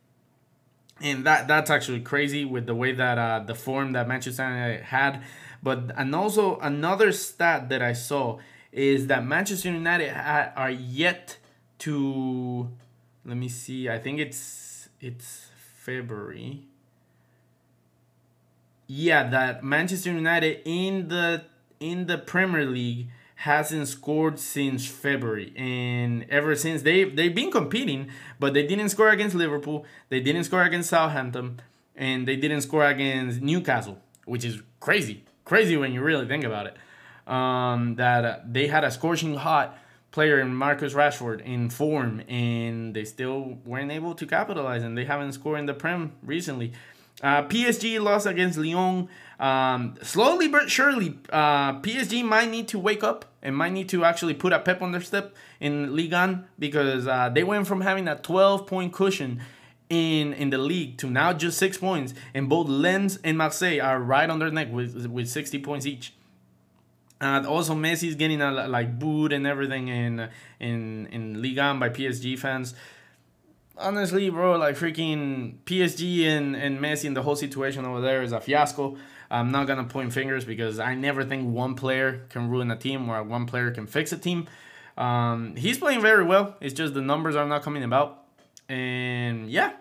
And 1.01 1.25
that 1.25 1.49
that's 1.49 1.71
actually 1.71 2.01
crazy 2.01 2.45
with 2.45 2.67
the 2.67 2.75
way 2.75 2.93
that 2.93 3.19
uh, 3.19 3.41
the 3.41 3.55
form 3.55 3.93
that 3.93 4.07
manchester 4.09 4.43
united 4.43 4.83
had. 4.85 5.23
But 5.63 5.93
and 5.97 6.15
also 6.15 6.59
another 6.59 7.13
stat 7.13 7.69
that 7.69 7.83
i 7.83 7.93
saw 7.93 8.39
is 8.73 9.07
that 9.07 9.25
manchester 9.25 9.71
united 9.71 10.11
ha- 10.11 10.53
are 10.57 10.71
yet 10.71 11.39
to 11.83 12.69
let 13.25 13.37
me 13.37 13.49
see 13.49 13.89
i 13.89 13.99
think 13.99 14.19
it's 14.21 14.89
it's 15.01 15.49
february. 15.57 16.63
Yeah 18.87 19.29
that 19.31 19.65
manchester 19.65 20.13
united 20.13 20.61
in 20.65 21.09
the 21.09 21.45
in 21.81 22.07
the 22.07 22.19
premier 22.19 22.65
league 22.65 23.09
hasn't 23.35 23.89
scored 23.89 24.39
since 24.39 24.87
february. 24.87 25.53
And 25.57 26.25
ever 26.29 26.55
since 26.55 26.83
they 26.83 27.05
they've 27.05 27.35
been 27.35 27.51
competing 27.51 28.11
but 28.39 28.55
they 28.55 28.67
didn't 28.67 28.91
score 28.91 29.09
against 29.09 29.35
liverpool 29.35 29.85
they 30.09 30.21
didn't 30.21 30.45
score 30.45 30.63
against 30.63 30.91
southampton 30.91 31.61
and 31.97 32.29
they 32.29 32.37
didn't 32.37 32.61
score 32.61 32.85
against 32.87 33.41
newcastle 33.41 33.99
which 34.25 34.45
is 34.45 34.63
crazy. 34.81 35.25
Crazy 35.45 35.77
when 35.77 35.93
you 35.93 36.03
really 36.03 36.27
think 36.27 36.45
about 36.45 36.67
it. 36.67 36.77
Um, 37.27 37.97
that 37.97 38.25
uh, 38.25 38.39
they 38.47 38.67
had 38.67 38.85
a 38.85 38.91
scorching 38.91 39.37
hot 39.37 39.79
player 40.13 40.39
in 40.39 40.55
Marcus 40.55 40.93
Rashford 40.93 41.41
in 41.41 41.71
form, 41.71 42.23
and 42.29 42.95
they 42.95 43.05
still 43.05 43.59
weren't 43.65 43.91
able 43.91 44.15
to 44.15 44.27
capitalize, 44.27 44.85
and 44.85 44.97
they 44.97 45.07
haven't 45.07 45.33
scored 45.33 45.59
in 45.59 45.67
the 45.67 45.75
Prem 45.75 46.13
recently. 46.23 46.73
Uh, 47.23 47.43
PSG 47.45 48.01
lost 48.01 48.27
against 48.27 48.59
Lyon. 48.59 49.09
Um, 49.41 49.97
slowly 50.03 50.49
but 50.49 50.71
surely, 50.71 51.19
uh, 51.31 51.81
PSG 51.81 52.25
might 52.25 52.51
need 52.51 52.69
to 52.69 52.79
wake 52.79 53.03
up 53.03 53.25
and 53.43 53.57
might 53.57 53.73
need 53.73 53.89
to 53.89 54.05
actually 54.05 54.35
put 54.35 54.53
a 54.53 54.61
pep 54.61 54.83
on 54.83 54.93
their 54.93 55.01
step 55.01 55.35
in 55.61 55.97
Ligue 55.97 56.13
1 56.13 56.45
because 56.59 57.09
uh, 57.09 57.29
they 57.29 57.43
went 57.43 57.67
from 57.67 57.81
having 57.81 58.07
a 58.07 58.17
12 58.17 58.67
point 58.67 58.93
cushion 58.93 59.41
in 59.89 60.33
in 60.33 60.51
the 60.51 60.59
league 60.59 60.97
to 60.99 61.11
now 61.11 61.33
just 61.33 61.59
six 61.59 61.77
points, 61.77 62.15
and 62.35 62.49
both 62.49 62.69
Lens 62.69 63.19
and 63.25 63.37
Marseille 63.37 63.81
are 63.81 64.01
right 64.01 64.31
on 64.31 64.39
their 64.39 64.51
neck 64.51 64.73
with 64.73 65.07
with 65.07 65.29
60 65.29 65.59
points 65.59 65.87
each. 65.87 66.15
Uh, 67.23 67.45
also, 67.47 67.75
Messi's 67.75 68.17
getting 68.17 68.43
a, 68.43 68.51
like 68.51 68.99
booed 68.99 69.33
and 69.33 69.47
everything 69.47 69.87
in 69.87 70.29
in 70.59 71.07
in 71.07 71.41
Liga 71.41 71.75
by 71.79 71.89
PSG 71.89 72.37
fans. 72.37 72.75
Honestly, 73.79 74.29
bro, 74.29 74.57
like 74.59 74.77
freaking 74.77 75.55
PSG 75.65 76.27
and, 76.27 76.57
and 76.57 76.81
Messi 76.81 77.07
and 77.07 77.17
the 77.17 77.23
whole 77.23 77.37
situation 77.37 77.85
over 77.85 78.01
there 78.01 78.23
is 78.23 78.33
a 78.33 78.41
fiasco. 78.41 78.97
I'm 79.31 79.53
not 79.53 79.69
gonna 79.69 79.85
point 79.85 80.13
fingers 80.13 80.45
because 80.45 80.81
I 80.81 80.97
never 80.97 81.25
think 81.25 81.49
one 81.49 81.75
player 81.77 82.27
can 82.29 82.51
ruin 82.51 82.71
a 82.73 82.77
team 82.77 83.09
or 83.09 83.23
one 83.23 83.47
player 83.47 83.71
can 83.71 83.87
fix 83.87 84.13
a 84.13 84.19
team. 84.19 84.49
Um, 84.99 85.55
he's 85.57 85.79
playing 85.79 86.03
very 86.03 86.25
well. 86.25 86.57
It's 86.61 86.75
just 86.75 86.93
the 86.93 87.01
numbers 87.01 87.37
are 87.37 87.47
not 87.47 87.63
coming 87.63 87.85
about. 87.85 88.25
And 88.69 89.49
yeah, 89.49 89.73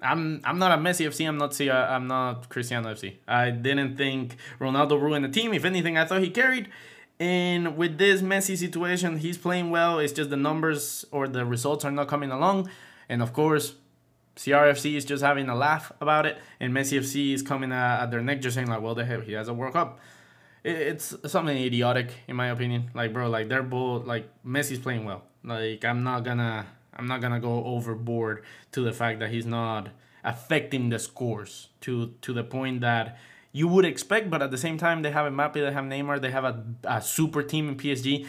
I'm 0.00 0.40
I'm 0.44 0.58
not 0.58 0.72
a 0.72 0.80
Messi 0.80 1.06
FC. 1.06 1.28
I'm 1.28 1.38
not 1.38 1.60
I'm 1.60 2.06
not 2.06 2.48
Cristiano 2.48 2.92
FC. 2.94 3.16
I 3.26 3.50
didn't 3.50 3.96
think 3.96 4.36
Ronaldo 4.60 5.00
ruined 5.00 5.24
the 5.24 5.28
team. 5.28 5.52
If 5.52 5.64
anything, 5.64 5.98
I 5.98 6.04
thought 6.04 6.22
he 6.22 6.30
carried. 6.30 6.68
And 7.20 7.76
with 7.76 7.98
this 7.98 8.22
Messi 8.22 8.56
situation, 8.56 9.18
he's 9.18 9.36
playing 9.36 9.70
well. 9.70 9.98
It's 9.98 10.12
just 10.12 10.30
the 10.30 10.36
numbers 10.36 11.04
or 11.10 11.26
the 11.26 11.44
results 11.44 11.84
are 11.84 11.90
not 11.90 12.06
coming 12.06 12.30
along. 12.30 12.70
And 13.08 13.22
of 13.22 13.32
course, 13.32 13.74
CRFC 14.36 14.94
is 14.94 15.04
just 15.04 15.22
having 15.22 15.48
a 15.48 15.56
laugh 15.56 15.90
about 16.00 16.24
it, 16.24 16.38
and 16.60 16.72
Messi 16.72 16.98
FC 17.00 17.34
is 17.34 17.42
coming 17.42 17.72
at, 17.72 18.02
at 18.04 18.10
their 18.12 18.20
neck, 18.20 18.40
just 18.40 18.54
saying 18.54 18.68
like, 18.68 18.80
"Well, 18.80 18.94
the 18.94 19.04
hell, 19.04 19.20
he 19.20 19.32
has 19.32 19.48
a 19.48 19.54
World 19.54 19.72
Cup." 19.72 19.98
It's 20.62 21.14
something 21.26 21.56
idiotic, 21.56 22.12
in 22.28 22.36
my 22.36 22.48
opinion. 22.48 22.90
Like, 22.94 23.12
bro, 23.12 23.28
like 23.28 23.48
they're 23.48 23.62
both 23.62 24.06
like 24.06 24.28
Messi's 24.44 24.78
playing 24.78 25.04
well. 25.04 25.22
Like, 25.42 25.84
I'm 25.84 26.04
not 26.04 26.24
gonna, 26.24 26.66
I'm 26.98 27.06
not 27.06 27.20
gonna 27.20 27.40
go 27.40 27.64
overboard 27.64 28.42
to 28.72 28.82
the 28.82 28.92
fact 28.92 29.20
that 29.20 29.30
he's 29.30 29.46
not 29.46 29.88
affecting 30.24 30.88
the 30.88 30.98
scores 30.98 31.68
to 31.82 32.14
to 32.22 32.32
the 32.32 32.44
point 32.44 32.80
that 32.80 33.18
you 33.52 33.68
would 33.68 33.84
expect. 33.84 34.30
But 34.30 34.42
at 34.42 34.50
the 34.50 34.58
same 34.58 34.78
time, 34.78 35.02
they 35.02 35.10
have 35.10 35.30
Mbappe, 35.32 35.54
they 35.54 35.72
have 35.72 35.84
Neymar, 35.84 36.20
they 36.20 36.30
have 36.30 36.44
a, 36.44 36.64
a 36.84 37.00
super 37.00 37.42
team 37.42 37.68
in 37.68 37.76
PSG. 37.76 38.26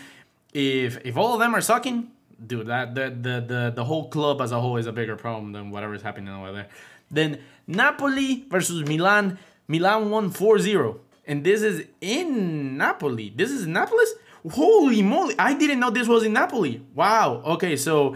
If 0.53 1.03
if 1.05 1.17
all 1.17 1.33
of 1.33 1.39
them 1.39 1.55
are 1.55 1.61
sucking, 1.61 2.11
dude, 2.45 2.67
that 2.67 2.95
the, 2.95 3.09
the 3.09 3.41
the 3.41 3.73
the 3.75 3.85
whole 3.85 4.09
club 4.09 4.41
as 4.41 4.51
a 4.51 4.61
whole 4.61 4.77
is 4.77 4.85
a 4.85 4.91
bigger 4.91 5.15
problem 5.15 5.51
than 5.51 5.71
whatever 5.71 5.93
is 5.93 6.01
happening 6.01 6.33
over 6.33 6.51
there. 6.51 6.67
Then 7.11 7.39
Napoli 7.67 8.45
versus 8.49 8.88
Milan. 8.88 9.38
Milan 9.67 10.09
won 10.09 10.31
4-0. 10.31 10.97
And 11.27 11.43
this 11.43 11.61
is 11.61 11.85
in 12.01 12.77
Napoli. 12.77 13.31
This 13.35 13.51
is 13.51 13.67
Napoli. 13.67 14.03
Holy 14.51 15.03
moly. 15.03 15.35
I 15.38 15.53
didn't 15.53 15.79
know 15.79 15.91
this 15.91 16.07
was 16.07 16.23
in 16.23 16.33
Napoli. 16.33 16.83
Wow. 16.95 17.43
Okay, 17.45 17.75
so 17.75 18.15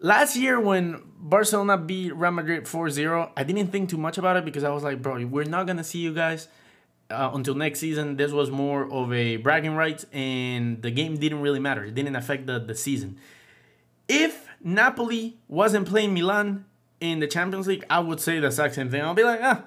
last 0.00 0.36
year 0.36 0.60
when 0.60 1.02
Barcelona 1.18 1.78
beat 1.78 2.14
Real 2.14 2.32
Madrid 2.32 2.64
4-0, 2.64 3.30
I 3.36 3.44
didn't 3.44 3.68
think 3.68 3.88
too 3.88 3.96
much 3.98 4.18
about 4.18 4.36
it 4.36 4.44
because 4.44 4.64
I 4.64 4.70
was 4.70 4.82
like, 4.82 5.00
bro, 5.00 5.24
we're 5.26 5.44
not 5.44 5.66
going 5.66 5.76
to 5.78 5.84
see 5.84 5.98
you 6.00 6.12
guys 6.12 6.48
uh, 7.10 7.30
until 7.34 7.54
next 7.54 7.80
season, 7.80 8.16
this 8.16 8.32
was 8.32 8.50
more 8.50 8.90
of 8.90 9.12
a 9.12 9.36
bragging 9.36 9.74
rights, 9.74 10.06
and 10.12 10.80
the 10.82 10.90
game 10.90 11.16
didn't 11.16 11.40
really 11.40 11.58
matter. 11.58 11.84
It 11.84 11.94
didn't 11.94 12.16
affect 12.16 12.46
the, 12.46 12.58
the 12.58 12.74
season. 12.74 13.18
If 14.08 14.46
Napoli 14.62 15.38
wasn't 15.48 15.88
playing 15.88 16.14
Milan 16.14 16.64
in 17.00 17.20
the 17.20 17.26
Champions 17.26 17.66
League, 17.66 17.84
I 17.90 18.00
would 18.00 18.20
say 18.20 18.38
the 18.40 18.46
exact 18.46 18.74
same 18.74 18.90
thing. 18.90 19.02
I'll 19.02 19.14
be 19.14 19.24
like, 19.24 19.40
ah, 19.42 19.64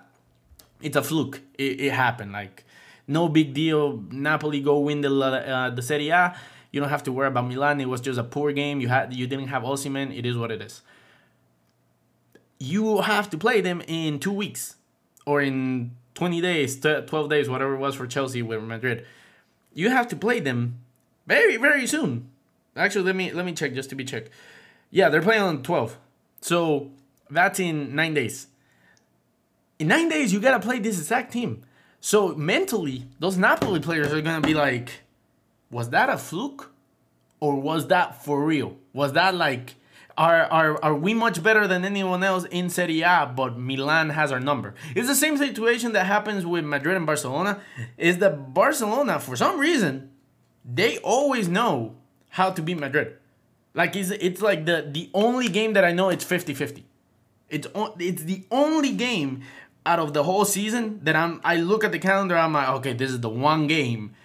it's 0.81 0.95
a 0.95 1.03
fluke. 1.03 1.41
It, 1.57 1.81
it 1.81 1.91
happened. 1.91 2.31
Like, 2.31 2.63
no 3.07 3.27
big 3.27 3.53
deal. 3.53 4.03
Napoli 4.11 4.61
go 4.61 4.79
win 4.79 5.01
the 5.01 5.09
uh, 5.13 5.69
the 5.69 5.81
Serie 5.81 6.09
A. 6.09 6.35
You 6.73 6.79
don't 6.79 6.89
have 6.89 7.03
to 7.03 7.11
worry 7.11 7.27
about 7.27 7.47
Milan. 7.47 7.79
It 7.79 7.87
was 7.87 8.01
just 8.01 8.19
a 8.19 8.23
poor 8.23 8.51
game. 8.51 8.81
You 8.81 8.87
had 8.87 9.13
you 9.13 9.27
didn't 9.27 9.47
have 9.47 9.61
Osimhen. 9.61 10.17
It 10.17 10.25
is 10.25 10.35
what 10.35 10.51
it 10.51 10.59
is. 10.59 10.81
You 12.59 13.01
have 13.01 13.29
to 13.29 13.37
play 13.37 13.61
them 13.61 13.81
in 13.87 14.19
two 14.19 14.31
weeks 14.31 14.75
or 15.25 15.39
in 15.39 15.91
20 16.15 16.41
days, 16.41 16.79
12 16.79 17.29
days, 17.29 17.47
whatever 17.47 17.75
it 17.75 17.77
was 17.77 17.93
for 17.93 18.07
Chelsea 18.07 18.41
with 18.41 18.63
Madrid. 18.63 19.05
You 19.73 19.89
have 19.89 20.07
to 20.09 20.15
play 20.15 20.39
them 20.39 20.79
very, 21.27 21.57
very 21.57 21.85
soon. 21.85 22.29
Actually, 22.75 23.05
let 23.05 23.15
me 23.15 23.31
let 23.31 23.45
me 23.45 23.53
check 23.53 23.75
just 23.75 23.89
to 23.91 23.95
be 23.95 24.03
checked. 24.03 24.31
Yeah, 24.89 25.09
they're 25.09 25.21
playing 25.21 25.43
on 25.43 25.61
12. 25.61 25.97
So 26.41 26.89
that's 27.29 27.59
in 27.59 27.93
nine 27.93 28.15
days. 28.15 28.47
In 29.77 29.89
nine 29.89 30.09
days, 30.09 30.33
you 30.33 30.39
gotta 30.39 30.59
play 30.59 30.79
this 30.79 30.97
exact 30.97 31.33
team. 31.33 31.61
So 32.01 32.33
mentally, 32.33 33.05
those 33.19 33.37
Napoli 33.37 33.79
players 33.79 34.11
are 34.11 34.21
gonna 34.21 34.41
be 34.41 34.55
like, 34.55 35.02
was 35.73 35.89
that 35.89 36.09
a 36.09 36.17
fluke? 36.17 36.71
Or 37.39 37.59
was 37.59 37.87
that 37.87 38.23
for 38.23 38.41
real? 38.45 38.77
Was 38.93 39.13
that 39.13 39.35
like 39.35 39.75
are, 40.17 40.43
are, 40.43 40.83
are 40.83 40.95
we 40.95 41.13
much 41.13 41.41
better 41.41 41.67
than 41.67 41.83
anyone 41.83 42.23
else 42.23 42.45
in 42.45 42.69
Serie 42.69 43.01
A, 43.01 43.31
but 43.35 43.57
Milan 43.57 44.11
has 44.11 44.31
our 44.31 44.39
number? 44.39 44.75
It's 44.95 45.07
the 45.07 45.15
same 45.15 45.37
situation 45.37 45.93
that 45.93 46.05
happens 46.05 46.45
with 46.45 46.63
Madrid 46.63 46.95
and 46.95 47.05
Barcelona. 47.05 47.61
Is 47.97 48.19
that 48.19 48.53
Barcelona, 48.53 49.19
for 49.19 49.35
some 49.35 49.59
reason, 49.59 50.11
they 50.63 50.99
always 50.99 51.47
know 51.47 51.95
how 52.29 52.51
to 52.51 52.61
beat 52.61 52.77
Madrid. 52.77 53.17
Like 53.73 53.95
it's, 53.95 54.11
it's 54.11 54.41
like 54.41 54.65
the, 54.65 54.87
the 54.89 55.09
only 55.15 55.49
game 55.49 55.73
that 55.73 55.83
I 55.83 55.91
know 55.91 56.09
it's 56.09 56.23
50-50. 56.23 56.83
It's 57.49 57.67
it's 57.99 58.23
the 58.23 58.43
only 58.51 58.93
game 58.93 59.41
out 59.85 59.99
of 59.99 60.13
the 60.13 60.23
whole 60.23 60.45
season 60.45 60.99
that 61.03 61.15
I'm 61.15 61.41
I 61.43 61.57
look 61.57 61.83
at 61.83 61.91
the 61.91 61.99
calendar, 61.99 62.35
I'm 62.37 62.53
like, 62.53 62.69
okay, 62.69 62.93
this 62.93 63.11
is 63.11 63.19
the 63.19 63.29
one 63.29 63.67
game 63.67 64.15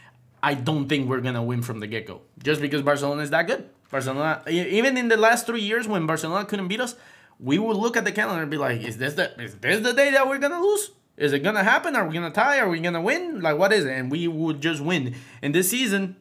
I 0.43 0.55
don't 0.55 0.89
think 0.89 1.09
we're 1.09 1.21
gonna 1.21 1.43
win 1.43 1.63
from 1.63 1.81
the 1.81 1.87
get-go. 1.87 2.23
Just 2.43 2.61
because 2.61 2.83
Barcelona 2.83 3.23
is 3.23 3.31
that 3.31 3.47
good. 3.47 3.69
Barcelona, 3.91 4.43
even 4.49 4.97
in 4.97 5.09
the 5.09 5.17
last 5.17 5.47
three 5.47 5.63
years 5.63 5.89
when 5.89 6.07
Barcelona 6.07 6.45
couldn't 6.45 6.69
beat 6.69 6.81
us, 6.81 6.95
we 7.41 7.59
would 7.59 7.77
look 7.77 7.97
at 7.97 8.05
the 8.05 8.13
calendar 8.13 8.43
and 8.43 8.51
be 8.51 8.57
like, 8.57 8.81
"Is 8.83 8.99
this 8.99 9.15
the 9.15 9.41
is 9.41 9.55
this 9.57 9.81
the 9.81 9.93
day 9.93 10.11
that 10.11 10.29
we're 10.29 10.39
gonna 10.39 10.61
lose? 10.61 10.91
Is 11.17 11.33
it 11.33 11.41
gonna 11.41 11.65
happen? 11.65 11.97
Are 11.97 12.07
we 12.07 12.15
gonna 12.15 12.31
tie? 12.31 12.59
Are 12.59 12.69
we 12.69 12.81
gonna 12.81 13.01
win? 13.01 13.41
Like, 13.41 13.59
what 13.59 13.73
is 13.73 13.85
it?" 13.85 13.93
And 13.93 14.11
we 14.11 14.29
would 14.29 14.61
just 14.61 14.81
win. 14.81 15.15
And 15.43 15.55
this 15.55 15.71
season, 15.71 16.17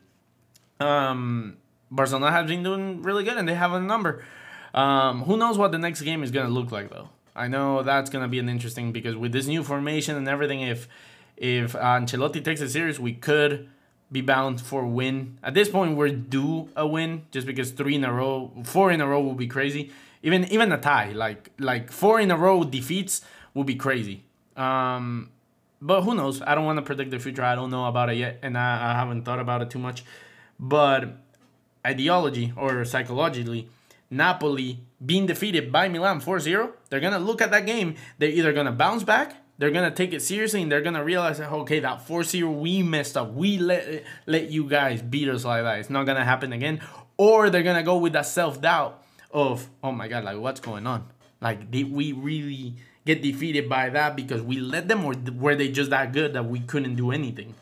um, 0.79 1.57
Barcelona 1.91 2.31
has 2.31 2.47
been 2.47 2.63
doing 2.63 3.01
really 3.03 3.24
good, 3.24 3.38
and 3.38 3.47
they 3.47 3.55
have 3.55 3.74
a 3.74 3.79
number. 3.81 4.24
Um, 4.74 5.24
who 5.24 5.38
knows 5.38 5.57
what 5.57 5.71
the 5.71 5.79
next 5.79 6.01
game 6.01 6.24
is 6.24 6.31
gonna 6.31 6.50
look 6.50 6.71
like 6.71 6.89
though? 6.89 7.09
I 7.36 7.47
know 7.47 7.83
that's 7.83 8.09
gonna 8.09 8.27
be 8.27 8.39
an 8.39 8.50
interesting 8.50 8.91
because 8.91 9.15
with 9.15 9.31
this 9.31 9.47
new 9.47 9.63
formation 9.63 10.15
and 10.15 10.27
everything, 10.27 10.62
if 10.62 10.88
if 11.36 11.74
Ancelotti 11.74 12.43
takes 12.43 12.62
it 12.62 12.69
serious, 12.69 13.00
we 13.00 13.13
could 13.13 13.69
be 14.12 14.22
bound 14.22 14.62
for 14.62 14.86
win. 14.86 15.38
At 15.44 15.54
this 15.54 15.70
point, 15.70 15.98
we're 15.98 16.10
due 16.10 16.70
a 16.76 16.88
win 16.88 17.26
just 17.32 17.46
because 17.46 17.72
three 17.72 17.96
in 17.96 18.04
a 18.04 18.14
row, 18.14 18.52
four 18.64 18.92
in 18.92 19.02
a 19.02 19.08
row 19.08 19.22
will 19.22 19.36
be 19.36 19.48
crazy. 19.48 19.92
Even 20.24 20.46
even 20.46 20.72
a 20.72 20.78
tie, 20.78 21.12
like 21.12 21.52
like 21.60 21.92
four 21.92 22.20
in 22.20 22.32
a 22.32 22.38
row 22.38 22.64
defeats 22.64 23.22
will 23.54 23.64
be 23.64 23.76
crazy. 23.76 24.24
Um, 24.56 25.30
but 25.82 26.02
who 26.02 26.16
knows? 26.16 26.42
I 26.42 26.56
don't 26.56 26.66
want 26.66 26.78
to 26.78 26.84
predict 26.84 27.12
the 27.12 27.20
future. 27.20 27.44
I 27.44 27.56
don't 27.56 27.70
know 27.70 27.86
about 27.86 28.10
it 28.10 28.18
yet, 28.18 28.40
and 28.42 28.58
I, 28.58 28.92
I 28.92 28.94
haven't 28.94 29.24
thought 29.24 29.40
about 29.40 29.62
it 29.62 29.70
too 29.70 29.80
much. 29.80 30.04
But 30.60 31.18
ideology 31.86 32.54
or 32.56 32.84
psychologically, 32.84 33.70
Napoli 34.10 34.80
being 35.06 35.28
defeated 35.28 35.72
by 35.72 35.88
Milan 35.88 36.20
4-0, 36.20 36.72
they're 36.90 37.00
gonna 37.00 37.20
look 37.20 37.42
at 37.42 37.52
that 37.52 37.68
game. 37.68 37.96
They're 38.18 38.30
either 38.30 38.54
gonna 38.54 38.72
bounce 38.72 39.04
back 39.04 39.36
they're 39.58 39.72
gonna 39.72 39.92
take 39.92 40.14
it 40.14 40.22
seriously 40.22 40.62
and 40.62 40.72
they're 40.72 40.82
gonna 40.82 41.04
realize 41.04 41.40
that 41.40 41.52
okay, 41.52 41.80
that 41.80 42.06
four 42.06 42.24
zero 42.24 42.52
we 42.52 42.84
messed 42.84 43.18
up. 43.18 43.34
We 43.34 43.58
let 43.58 44.04
let 44.26 44.50
you 44.52 44.70
guys 44.70 45.02
beat 45.02 45.30
us 45.30 45.46
like 45.46 45.64
that. 45.64 45.80
It's 45.80 45.90
not 45.90 46.06
gonna 46.06 46.26
happen 46.26 46.54
again. 46.54 46.82
Or 47.18 47.50
they're 47.50 47.64
gonna 47.64 47.84
go 47.84 47.98
with 47.98 48.14
that 48.14 48.26
self 48.26 48.62
doubt 48.62 49.04
of 49.32 49.70
oh 49.84 49.92
my 49.92 50.08
god, 50.08 50.24
like 50.24 50.38
what's 50.38 50.60
going 50.60 50.86
on? 50.86 51.08
Like 51.42 51.72
did 51.72 51.92
we 51.92 52.12
really 52.12 52.76
get 53.06 53.22
defeated 53.22 53.70
by 53.70 53.90
that 53.90 54.16
because 54.16 54.42
we 54.42 54.60
let 54.60 54.88
them, 54.88 55.06
or 55.06 55.14
were 55.36 55.56
they 55.56 55.70
just 55.70 55.90
that 55.90 56.12
good 56.12 56.34
that 56.34 56.46
we 56.46 56.60
couldn't 56.60 56.96
do 56.96 57.12
anything? 57.12 57.56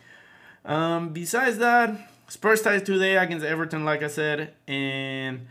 Um, 0.66 1.10
besides 1.10 1.60
that, 1.60 1.96
Spurs 2.28 2.64
ties 2.64 2.82
today 2.82 3.18
against 3.18 3.46
Everton, 3.46 3.86
like 3.86 4.02
I 4.02 4.08
said, 4.08 4.54
and 4.68 5.48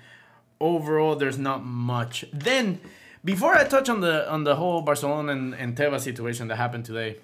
overall 0.61 1.15
there's 1.15 1.39
not 1.39 1.65
much. 1.65 2.25
Then 2.33 2.81
before 3.25 3.55
I 3.55 3.65
touch 3.65 3.89
on 3.89 4.01
the 4.01 4.31
on 4.31 4.45
the 4.45 4.57
whole 4.57 4.83
Barcelona 4.83 5.33
and, 5.33 5.55
and 5.55 5.77
Tebas 5.77 6.01
situation 6.01 6.49
that 6.49 6.57
happened 6.57 6.85
today, 6.85 7.17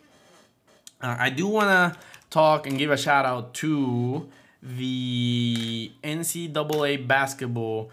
uh, 1.02 1.16
I 1.18 1.30
do 1.30 1.46
want 1.46 1.68
to 1.68 2.00
talk 2.30 2.66
and 2.66 2.78
give 2.78 2.90
a 2.90 2.96
shout 2.96 3.26
out 3.26 3.54
to 3.54 4.28
the 4.62 5.92
NCAA 6.02 7.06
basketball. 7.06 7.90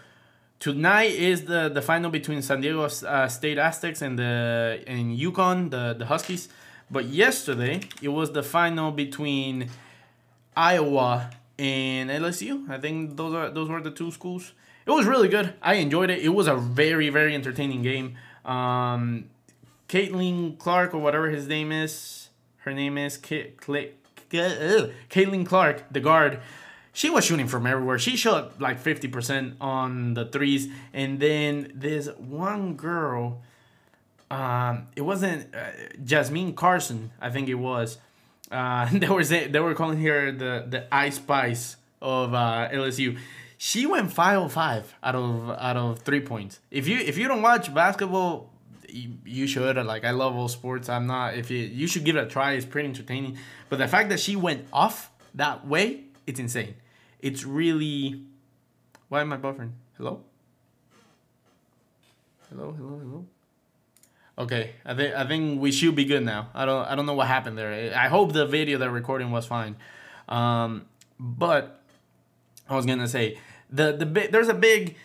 Tonight 0.58 1.12
is 1.12 1.44
the, 1.44 1.68
the 1.68 1.80
final 1.80 2.10
between 2.10 2.42
San 2.42 2.60
Diego 2.60 2.82
uh, 2.82 3.28
State 3.28 3.58
Aztecs 3.58 4.02
and 4.02 4.18
the 4.18 4.82
and 4.86 5.16
UConn, 5.16 5.70
the, 5.70 5.94
the 5.96 6.06
Huskies. 6.06 6.48
But 6.90 7.04
yesterday 7.06 7.80
it 8.00 8.08
was 8.08 8.32
the 8.32 8.42
final 8.42 8.90
between 8.90 9.68
Iowa 10.56 11.30
and 11.58 12.10
LSU. 12.10 12.68
I 12.70 12.78
think 12.78 13.16
those 13.16 13.34
are 13.34 13.50
those 13.50 13.68
were 13.68 13.82
the 13.82 13.90
two 13.90 14.10
schools 14.10 14.52
it 14.88 14.92
was 14.92 15.06
really 15.06 15.28
good. 15.28 15.54
I 15.62 15.74
enjoyed 15.74 16.10
it. 16.10 16.20
It 16.20 16.30
was 16.30 16.48
a 16.48 16.56
very 16.56 17.10
very 17.10 17.34
entertaining 17.34 17.82
game. 17.82 18.16
Um, 18.44 19.26
Caitlin 19.88 20.58
Clark 20.58 20.94
or 20.94 20.98
whatever 20.98 21.30
his 21.30 21.46
name 21.46 21.72
is, 21.72 22.28
her 22.58 22.72
name 22.72 22.98
is 22.98 23.16
K- 23.16 23.52
Cl- 23.64 23.90
Caitlin 24.30 25.46
Clark, 25.46 25.84
the 25.90 26.00
guard. 26.00 26.40
She 26.92 27.08
was 27.10 27.24
shooting 27.24 27.46
from 27.46 27.66
everywhere. 27.66 27.98
She 27.98 28.16
shot 28.16 28.60
like 28.60 28.82
50% 28.82 29.54
on 29.60 30.14
the 30.14 30.24
threes. 30.26 30.68
And 30.92 31.20
then 31.20 31.72
this 31.74 32.08
one 32.16 32.74
girl, 32.74 33.40
um, 34.30 34.88
it 34.96 35.02
wasn't 35.02 35.54
uh, 35.54 35.70
Jasmine 36.04 36.54
Carson, 36.54 37.12
I 37.20 37.30
think 37.30 37.48
it 37.48 37.54
was. 37.54 37.98
Uh, 38.50 38.88
they 38.92 39.08
were 39.08 39.24
they 39.24 39.60
were 39.60 39.74
calling 39.74 40.00
her 40.02 40.32
the 40.32 40.64
the 40.68 40.94
Ice 40.94 41.16
Spice 41.16 41.76
of 42.00 42.34
uh, 42.34 42.68
LSU 42.72 43.18
she 43.58 43.86
went 43.86 44.12
505 44.12 44.94
out 45.02 45.14
of 45.16 45.50
out 45.50 45.76
of 45.76 45.98
three 45.98 46.20
points. 46.20 46.60
If 46.70 46.86
you 46.86 46.98
if 46.98 47.18
you 47.18 47.26
don't 47.26 47.42
watch 47.42 47.74
basketball, 47.74 48.50
you, 48.88 49.14
you 49.26 49.46
should. 49.48 49.76
Like 49.84 50.04
I 50.04 50.12
love 50.12 50.36
all 50.36 50.48
sports. 50.48 50.88
I'm 50.88 51.08
not. 51.08 51.34
If 51.34 51.50
you 51.50 51.58
you 51.58 51.88
should 51.88 52.04
give 52.04 52.16
it 52.16 52.24
a 52.24 52.26
try. 52.26 52.52
It's 52.52 52.64
pretty 52.64 52.88
entertaining. 52.88 53.36
But 53.68 53.78
the 53.80 53.88
fact 53.88 54.08
that 54.10 54.20
she 54.20 54.36
went 54.36 54.66
off 54.72 55.10
that 55.34 55.66
way, 55.66 56.04
it's 56.26 56.38
insane. 56.38 56.76
It's 57.20 57.44
really 57.44 58.22
Why 59.08 59.22
am 59.22 59.32
I 59.32 59.38
buffering? 59.38 59.72
Hello? 59.96 60.22
Hello, 62.48 62.72
hello, 62.72 62.98
hello. 62.98 63.26
Okay, 64.38 64.70
I 64.84 64.94
think 64.94 65.14
I 65.16 65.26
think 65.26 65.60
we 65.60 65.72
should 65.72 65.96
be 65.96 66.04
good 66.04 66.24
now. 66.24 66.50
I 66.54 66.64
don't 66.64 66.86
I 66.86 66.94
don't 66.94 67.06
know 67.06 67.14
what 67.14 67.26
happened 67.26 67.58
there. 67.58 67.92
I 67.92 68.06
hope 68.06 68.32
the 68.32 68.46
video 68.46 68.78
that 68.78 68.90
recording 68.90 69.32
was 69.32 69.46
fine. 69.46 69.74
Um, 70.28 70.86
but 71.18 71.82
I 72.68 72.76
was 72.76 72.86
gonna 72.86 73.08
say 73.08 73.38
the 73.70 73.92
the 73.92 74.28
there's 74.30 74.48
a 74.48 74.54
big 74.54 74.96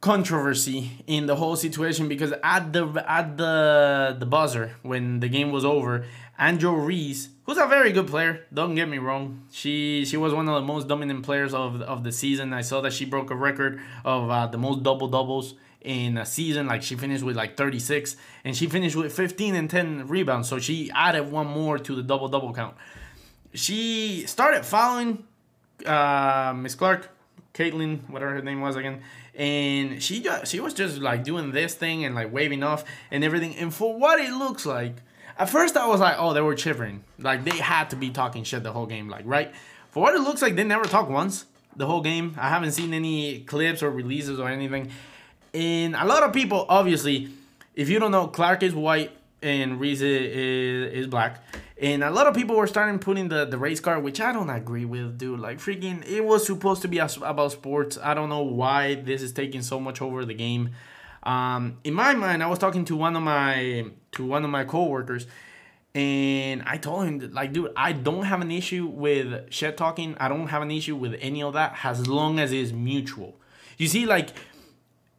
controversy 0.00 1.02
in 1.06 1.26
the 1.26 1.36
whole 1.36 1.56
situation 1.56 2.06
because 2.06 2.32
at 2.44 2.72
the 2.72 3.04
at 3.08 3.36
the 3.36 4.16
the 4.18 4.26
buzzer 4.26 4.76
when 4.82 5.20
the 5.20 5.28
game 5.28 5.50
was 5.50 5.64
over, 5.64 6.04
Angel 6.38 6.74
Reese, 6.74 7.30
who's 7.44 7.58
a 7.58 7.66
very 7.66 7.92
good 7.92 8.06
player, 8.06 8.46
don't 8.52 8.74
get 8.74 8.88
me 8.88 8.98
wrong, 8.98 9.42
she 9.50 10.04
she 10.04 10.16
was 10.16 10.32
one 10.32 10.48
of 10.48 10.54
the 10.54 10.60
most 10.60 10.86
dominant 10.86 11.24
players 11.24 11.54
of 11.54 11.80
of 11.82 12.04
the 12.04 12.12
season. 12.12 12.52
I 12.52 12.60
saw 12.60 12.80
that 12.82 12.92
she 12.92 13.04
broke 13.04 13.30
a 13.30 13.34
record 13.34 13.80
of 14.04 14.30
uh, 14.30 14.46
the 14.46 14.58
most 14.58 14.82
double 14.82 15.08
doubles 15.08 15.54
in 15.80 16.18
a 16.18 16.26
season. 16.26 16.66
Like 16.66 16.82
she 16.82 16.94
finished 16.94 17.24
with 17.24 17.36
like 17.36 17.56
36, 17.56 18.16
and 18.44 18.56
she 18.56 18.66
finished 18.66 18.96
with 18.96 19.12
15 19.12 19.54
and 19.54 19.70
10 19.70 20.08
rebounds. 20.08 20.48
So 20.48 20.58
she 20.58 20.90
added 20.94 21.30
one 21.32 21.46
more 21.46 21.78
to 21.78 21.94
the 21.94 22.02
double 22.02 22.28
double 22.28 22.52
count. 22.52 22.76
She 23.54 24.24
started 24.26 24.66
following 24.66 25.24
uh, 25.86 26.54
Miss 26.54 26.74
Clark, 26.74 27.08
Caitlin, 27.54 28.08
whatever 28.10 28.32
her 28.32 28.42
name 28.42 28.60
was 28.60 28.76
again, 28.76 29.00
and 29.34 30.02
she 30.02 30.20
just, 30.20 30.50
she 30.50 30.60
was 30.60 30.74
just 30.74 30.98
like 30.98 31.24
doing 31.24 31.52
this 31.52 31.74
thing 31.74 32.04
and 32.04 32.14
like 32.14 32.32
waving 32.32 32.62
off 32.62 32.84
and 33.10 33.24
everything. 33.24 33.54
And 33.56 33.72
for 33.72 33.98
what 33.98 34.18
it 34.20 34.32
looks 34.32 34.66
like, 34.66 34.96
at 35.38 35.50
first 35.50 35.76
I 35.76 35.86
was 35.86 36.00
like, 36.00 36.16
oh, 36.18 36.32
they 36.32 36.40
were 36.40 36.54
chipping, 36.54 37.04
like 37.18 37.44
they 37.44 37.56
had 37.56 37.90
to 37.90 37.96
be 37.96 38.10
talking 38.10 38.44
shit 38.44 38.62
the 38.62 38.72
whole 38.72 38.86
game, 38.86 39.08
like 39.08 39.24
right. 39.26 39.52
For 39.90 40.02
what 40.02 40.14
it 40.14 40.20
looks 40.20 40.42
like, 40.42 40.56
they 40.56 40.64
never 40.64 40.84
talk 40.84 41.08
once 41.08 41.46
the 41.74 41.86
whole 41.86 42.02
game. 42.02 42.34
I 42.38 42.48
haven't 42.48 42.72
seen 42.72 42.92
any 42.92 43.40
clips 43.40 43.82
or 43.82 43.90
releases 43.90 44.38
or 44.38 44.48
anything. 44.48 44.90
And 45.54 45.96
a 45.96 46.04
lot 46.04 46.22
of 46.22 46.32
people, 46.32 46.66
obviously, 46.68 47.30
if 47.74 47.88
you 47.88 47.98
don't 47.98 48.10
know, 48.10 48.26
Clark 48.26 48.62
is 48.62 48.74
white 48.74 49.12
and 49.42 49.80
Reese 49.80 50.00
is, 50.00 50.92
is 50.92 51.06
black. 51.06 51.42
And 51.78 52.02
a 52.02 52.10
lot 52.10 52.26
of 52.26 52.34
people 52.34 52.56
were 52.56 52.66
starting 52.66 52.98
putting 52.98 53.28
the, 53.28 53.44
the 53.44 53.58
race 53.58 53.80
card, 53.80 54.02
which 54.02 54.18
I 54.20 54.32
don't 54.32 54.48
agree 54.48 54.86
with, 54.86 55.18
dude. 55.18 55.40
Like, 55.40 55.58
freaking, 55.58 56.08
it 56.08 56.24
was 56.24 56.46
supposed 56.46 56.80
to 56.82 56.88
be 56.88 56.98
about 56.98 57.52
sports. 57.52 57.98
I 58.02 58.14
don't 58.14 58.30
know 58.30 58.42
why 58.42 58.94
this 58.94 59.20
is 59.20 59.32
taking 59.32 59.60
so 59.60 59.78
much 59.78 60.00
over 60.00 60.24
the 60.24 60.32
game. 60.32 60.70
Um, 61.22 61.78
in 61.84 61.92
my 61.92 62.14
mind, 62.14 62.42
I 62.42 62.46
was 62.46 62.58
talking 62.58 62.84
to 62.86 62.96
one 62.96 63.14
of 63.16 63.22
my 63.22 63.86
to 64.12 64.24
one 64.24 64.44
of 64.44 64.50
my 64.50 64.64
coworkers, 64.64 65.26
and 65.94 66.62
I 66.64 66.78
told 66.78 67.04
him 67.04 67.18
that, 67.18 67.34
like, 67.34 67.52
dude, 67.52 67.72
I 67.76 67.92
don't 67.92 68.22
have 68.22 68.40
an 68.40 68.52
issue 68.52 68.86
with 68.86 69.52
shit 69.52 69.76
talking. 69.76 70.16
I 70.18 70.28
don't 70.28 70.46
have 70.46 70.62
an 70.62 70.70
issue 70.70 70.94
with 70.94 71.16
any 71.20 71.42
of 71.42 71.54
that 71.54 71.76
as 71.82 72.06
long 72.06 72.38
as 72.38 72.52
it's 72.52 72.72
mutual. 72.72 73.34
You 73.76 73.88
see, 73.88 74.06
like, 74.06 74.30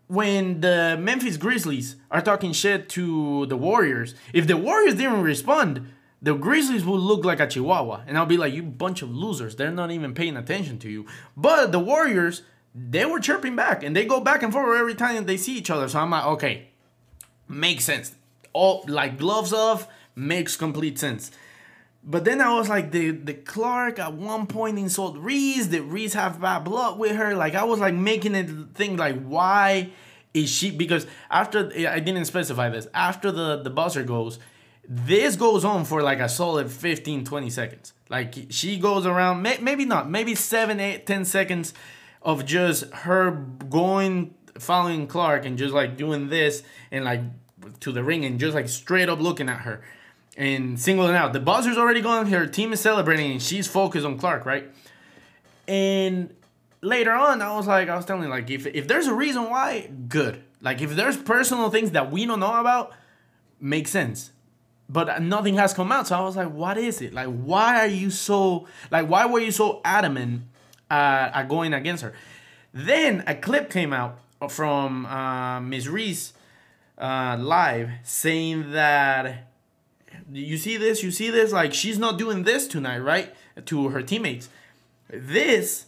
when 0.07 0.61
the 0.61 0.97
Memphis 0.99 1.37
Grizzlies 1.37 1.97
are 2.09 2.21
talking 2.21 2.53
shit 2.53 2.87
to 2.89 3.45
the 3.47 3.57
Warriors, 3.57 4.15
if 4.33 4.47
the 4.47 4.55
Warriors 4.55 4.95
didn't 4.95 5.21
respond, 5.21 5.89
the 6.21 6.33
Grizzlies 6.33 6.85
would 6.85 6.99
look 6.99 7.23
like 7.23 7.39
a 7.39 7.47
Chihuahua. 7.47 8.03
And 8.07 8.17
I'll 8.17 8.25
be 8.25 8.37
like, 8.37 8.53
you 8.53 8.63
bunch 8.63 9.01
of 9.01 9.13
losers. 9.13 9.55
They're 9.55 9.71
not 9.71 9.91
even 9.91 10.13
paying 10.13 10.37
attention 10.37 10.79
to 10.79 10.89
you. 10.89 11.05
But 11.35 11.71
the 11.71 11.79
Warriors, 11.79 12.43
they 12.73 13.05
were 13.05 13.19
chirping 13.19 13.55
back 13.55 13.83
and 13.83 13.95
they 13.95 14.05
go 14.05 14.19
back 14.19 14.43
and 14.43 14.51
forth 14.51 14.79
every 14.79 14.95
time 14.95 15.25
they 15.25 15.37
see 15.37 15.57
each 15.57 15.69
other. 15.69 15.87
So 15.87 15.99
I'm 15.99 16.09
like, 16.09 16.25
okay, 16.25 16.69
makes 17.47 17.83
sense. 17.83 18.15
All 18.53 18.83
like 18.87 19.17
gloves 19.17 19.53
off, 19.53 19.87
makes 20.15 20.55
complete 20.55 20.97
sense. 20.97 21.31
But 22.03 22.23
then 22.23 22.39
I 22.39 22.53
was 22.53 22.69
like, 22.69 22.91
the 22.91 23.11
the 23.11 23.33
Clark 23.33 23.99
at 23.99 24.13
one 24.13 24.47
point 24.47 24.79
insult 24.79 25.17
Reese. 25.17 25.67
Did 25.67 25.83
Reese 25.83 26.13
have 26.13 26.39
bad 26.39 26.63
blood 26.63 26.97
with 26.97 27.15
her? 27.15 27.35
Like 27.35 27.53
I 27.53 27.65
was 27.65 27.79
like 27.79 27.93
making 27.93 28.33
it 28.33 28.49
think 28.73 28.97
like 28.97 29.21
why 29.23 29.89
is 30.33 30.49
she? 30.49 30.71
Because 30.71 31.05
after 31.29 31.69
I 31.87 31.99
didn't 31.99 32.25
specify 32.25 32.69
this. 32.69 32.87
After 32.93 33.31
the 33.31 33.61
the 33.61 33.69
buzzer 33.69 34.03
goes, 34.03 34.39
this 34.87 35.35
goes 35.35 35.65
on 35.65 35.85
for 35.85 36.01
like 36.01 36.19
a 36.19 36.29
solid 36.29 36.71
15 36.71 37.25
20 37.25 37.49
seconds. 37.49 37.93
Like 38.09 38.35
she 38.49 38.77
goes 38.79 39.05
around, 39.05 39.41
may, 39.41 39.57
maybe 39.59 39.85
not, 39.85 40.09
maybe 40.09 40.33
seven, 40.35 40.79
eight, 40.79 41.05
ten 41.05 41.25
seconds 41.25 41.73
of 42.21 42.45
just 42.45 42.85
her 42.93 43.31
going 43.31 44.33
following 44.57 45.07
Clark 45.07 45.45
and 45.45 45.57
just 45.57 45.73
like 45.73 45.97
doing 45.97 46.29
this 46.29 46.63
and 46.91 47.05
like 47.05 47.21
to 47.81 47.91
the 47.91 48.03
ring 48.03 48.25
and 48.25 48.39
just 48.39 48.55
like 48.55 48.69
straight 48.69 49.09
up 49.09 49.19
looking 49.19 49.49
at 49.49 49.61
her 49.61 49.81
and 50.37 50.79
singling 50.79 51.15
out. 51.15 51.33
The 51.33 51.39
buzzer's 51.39 51.77
already 51.77 52.01
gone. 52.01 52.27
Her 52.27 52.45
team 52.45 52.71
is 52.71 52.79
celebrating, 52.79 53.31
and 53.31 53.41
she's 53.41 53.67
focused 53.67 54.05
on 54.05 54.17
Clark, 54.17 54.45
right? 54.45 54.69
And 55.67 56.33
later 56.81 57.11
on, 57.11 57.41
I 57.41 57.55
was 57.57 57.67
like, 57.67 57.89
I 57.89 57.95
was 57.95 58.05
telling 58.05 58.29
like, 58.29 58.49
if 58.49 58.65
if 58.67 58.87
there's 58.87 59.07
a 59.07 59.13
reason 59.13 59.49
why, 59.49 59.89
good. 60.07 60.43
Like 60.61 60.81
if 60.81 60.95
there's 60.95 61.17
personal 61.17 61.69
things 61.69 61.91
that 61.91 62.11
we 62.11 62.25
don't 62.25 62.39
know 62.39 62.59
about, 62.59 62.93
makes 63.59 63.91
sense. 63.91 64.31
But 64.89 65.21
nothing 65.21 65.55
has 65.55 65.73
come 65.73 65.91
out, 65.91 66.07
so 66.07 66.17
I 66.17 66.21
was 66.21 66.37
like, 66.37 66.51
what 66.51 66.77
is 66.77 67.01
it? 67.01 67.13
Like, 67.13 67.27
why 67.27 67.81
are 67.81 67.87
you 67.87 68.09
so 68.09 68.67
like? 68.89 69.09
Why 69.09 69.25
were 69.25 69.39
you 69.39 69.51
so 69.51 69.81
adamant 69.83 70.43
uh, 70.89 71.29
at 71.33 71.49
going 71.49 71.73
against 71.73 72.03
her? 72.03 72.13
Then 72.73 73.23
a 73.27 73.35
clip 73.35 73.69
came 73.69 73.91
out 73.91 74.19
from 74.49 75.05
uh, 75.05 75.59
Miss 75.59 75.87
Reese 75.87 76.33
uh, 76.97 77.37
live 77.39 77.89
saying 78.03 78.71
that 78.71 79.47
you 80.31 80.57
see 80.57 80.77
this, 80.77 81.03
you 81.03 81.11
see 81.11 81.29
this, 81.29 81.51
like 81.51 81.73
she's 81.73 81.97
not 81.97 82.17
doing 82.17 82.43
this 82.43 82.67
tonight, 82.67 82.99
right? 82.99 83.33
To 83.65 83.89
her 83.89 84.01
teammates. 84.01 84.49
This, 85.09 85.85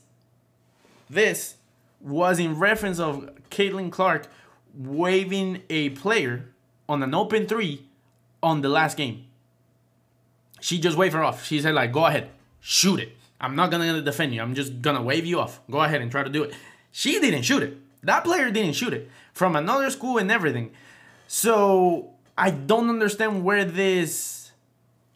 this 1.10 1.56
was 2.02 2.40
in 2.40 2.58
reference 2.58 3.00
of 3.00 3.30
Caitlin 3.50 3.92
Clark 3.92 4.28
waving 4.74 5.64
a 5.70 5.90
player 5.90 6.46
on 6.88 7.04
an 7.04 7.14
open 7.14 7.48
three 7.48 7.86
on 8.42 8.62
the 8.62 8.70
last 8.70 8.98
game. 8.98 9.26
She 10.62 10.80
just 10.80 10.98
waved 10.98 11.14
her 11.14 11.24
off. 11.24 11.46
She 11.46 11.62
said, 11.62 11.74
like, 11.74 11.92
go 11.92 12.06
ahead, 12.06 12.30
shoot 12.60 13.00
it. 13.00 13.16
I'm 13.42 13.56
not 13.56 13.72
gonna 13.72 14.02
defend 14.02 14.34
you. 14.34 14.42
I'm 14.42 14.54
just 14.54 14.82
gonna 14.82 15.02
wave 15.02 15.26
you 15.26 15.40
off. 15.40 15.62
Go 15.72 15.80
ahead 15.80 16.02
and 16.02 16.12
try 16.12 16.24
to 16.24 16.30
do 16.30 16.44
it. 16.44 16.54
She 16.92 17.20
didn't 17.20 17.44
shoot 17.44 17.64
it. 17.64 17.78
That 18.04 18.24
player 18.24 18.52
didn't 18.52 18.74
shoot 18.74 18.94
it. 18.94 19.10
From 19.34 19.56
another 19.56 19.90
school 19.90 20.18
and 20.18 20.30
everything. 20.32 20.72
So 21.28 22.12
I 22.38 22.52
don't 22.52 22.90
understand 22.90 23.44
where 23.44 23.64
this 23.64 24.52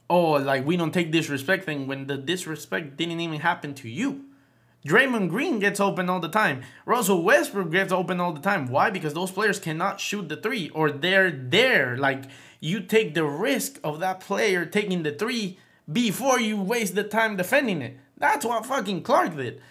oh 0.09 0.31
like 0.33 0.65
we 0.65 0.77
don't 0.77 0.93
take 0.93 1.11
disrespect 1.11 1.65
thing 1.65 1.87
when 1.87 2.07
the 2.07 2.17
disrespect 2.17 2.97
didn't 2.97 3.19
even 3.19 3.41
happen 3.41 3.73
to 3.75 3.89
you. 3.89 4.25
Draymond 4.85 5.29
Green 5.29 5.59
gets 5.59 5.79
open 5.79 6.09
all 6.09 6.19
the 6.19 6.27
time. 6.27 6.61
Russell 6.85 7.23
Westbrook 7.23 7.71
gets 7.71 7.93
open 7.93 8.19
all 8.19 8.33
the 8.33 8.41
time. 8.41 8.67
Why? 8.67 8.89
Because 8.89 9.13
those 9.13 9.31
players 9.31 9.57
cannot 9.57 10.01
shoot 10.01 10.27
the 10.27 10.35
three 10.35 10.69
or 10.69 10.91
they're 10.91 11.31
there. 11.31 11.97
Like 11.97 12.25
you 12.63 12.79
take 12.79 13.13
the 13.13 13.25
risk 13.25 13.77
of 13.83 13.99
that 13.99 14.21
player 14.21 14.65
taking 14.65 15.03
the 15.03 15.11
three 15.11 15.59
before 15.91 16.39
you 16.39 16.55
waste 16.61 16.95
the 16.95 17.03
time 17.03 17.35
defending 17.35 17.81
it. 17.81 17.97
That's 18.17 18.45
what 18.45 18.65
fucking 18.65 19.03
Clark 19.03 19.35
did. 19.35 19.61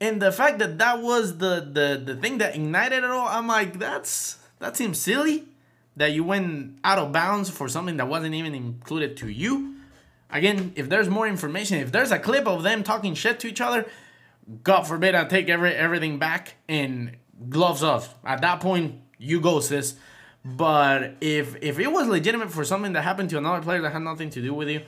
And 0.00 0.22
the 0.22 0.30
fact 0.30 0.60
that 0.60 0.78
that 0.78 1.02
was 1.02 1.38
the 1.38 1.68
the 1.72 2.00
the 2.02 2.14
thing 2.14 2.38
that 2.38 2.54
ignited 2.54 3.02
it 3.02 3.10
all, 3.10 3.26
I'm 3.26 3.48
like, 3.48 3.80
that's 3.80 4.38
that 4.60 4.76
seems 4.76 5.00
silly 5.00 5.48
that 5.96 6.12
you 6.12 6.22
went 6.22 6.78
out 6.84 6.98
of 6.98 7.10
bounds 7.10 7.50
for 7.50 7.68
something 7.68 7.96
that 7.96 8.06
wasn't 8.06 8.36
even 8.36 8.54
included 8.54 9.16
to 9.16 9.28
you. 9.28 9.74
Again, 10.30 10.72
if 10.76 10.88
there's 10.88 11.08
more 11.08 11.26
information, 11.26 11.78
if 11.78 11.90
there's 11.90 12.12
a 12.12 12.20
clip 12.20 12.46
of 12.46 12.62
them 12.62 12.84
talking 12.84 13.14
shit 13.14 13.40
to 13.40 13.48
each 13.48 13.60
other, 13.60 13.84
God 14.62 14.84
forbid 14.84 15.16
I 15.16 15.24
take 15.24 15.48
every 15.48 15.74
everything 15.74 16.20
back 16.20 16.54
and 16.68 17.16
gloves 17.48 17.82
off. 17.82 18.14
At 18.24 18.42
that 18.42 18.60
point, 18.60 19.00
you 19.18 19.40
go, 19.40 19.58
sis. 19.58 19.96
But 20.56 21.16
if 21.20 21.56
if 21.60 21.78
it 21.78 21.90
was 21.90 22.06
legitimate 22.06 22.50
for 22.50 22.64
something 22.64 22.92
that 22.92 23.02
happened 23.02 23.30
to 23.30 23.38
another 23.38 23.62
player 23.62 23.82
that 23.82 23.92
had 23.92 24.02
nothing 24.02 24.30
to 24.30 24.40
do 24.40 24.54
with 24.54 24.68
you, 24.68 24.82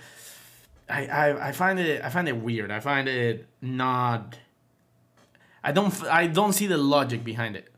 I, 0.89 1.07
I, 1.07 1.49
I 1.49 1.53
find 1.53 1.79
it 1.79 2.03
I 2.03 2.09
find 2.09 2.29
it 2.29 2.37
weird. 2.37 2.71
I 2.71 2.81
find 2.81 3.09
it 3.09 3.47
not. 3.61 4.39
I 5.63 5.73
don't 5.73 5.93
I 6.05 6.27
don't 6.27 6.53
see 6.53 6.67
the 6.67 6.79
logic 6.79 7.25
behind 7.25 7.57
it. 7.57 7.69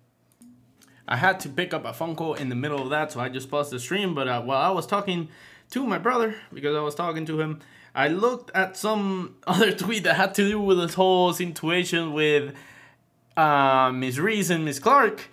I 1.08 1.16
had 1.16 1.40
to 1.40 1.48
pick 1.48 1.74
up 1.74 1.84
a 1.84 1.92
phone 1.92 2.14
call 2.14 2.34
in 2.34 2.48
the 2.48 2.54
middle 2.54 2.80
of 2.80 2.90
that, 2.90 3.12
so 3.12 3.20
I 3.20 3.28
just 3.28 3.50
paused 3.50 3.72
the 3.72 3.80
stream. 3.80 4.14
But 4.14 4.28
uh, 4.28 4.42
while 4.42 4.62
I 4.62 4.70
was 4.70 4.86
talking 4.86 5.28
to 5.70 5.86
my 5.86 5.98
brother, 5.98 6.36
because 6.52 6.76
I 6.76 6.80
was 6.80 6.94
talking 6.94 7.26
to 7.26 7.40
him, 7.40 7.60
I 7.94 8.08
looked 8.08 8.50
at 8.54 8.76
some 8.76 9.36
other 9.46 9.72
tweet 9.72 10.04
that 10.04 10.16
had 10.16 10.34
to 10.34 10.48
do 10.48 10.60
with 10.60 10.78
this 10.78 10.94
whole 10.94 11.32
situation 11.32 12.12
with 12.12 12.54
uh, 13.36 13.90
Miss 13.92 14.18
Reese 14.18 14.50
and 14.50 14.64
Miss 14.64 14.78
Clark. 14.78 15.28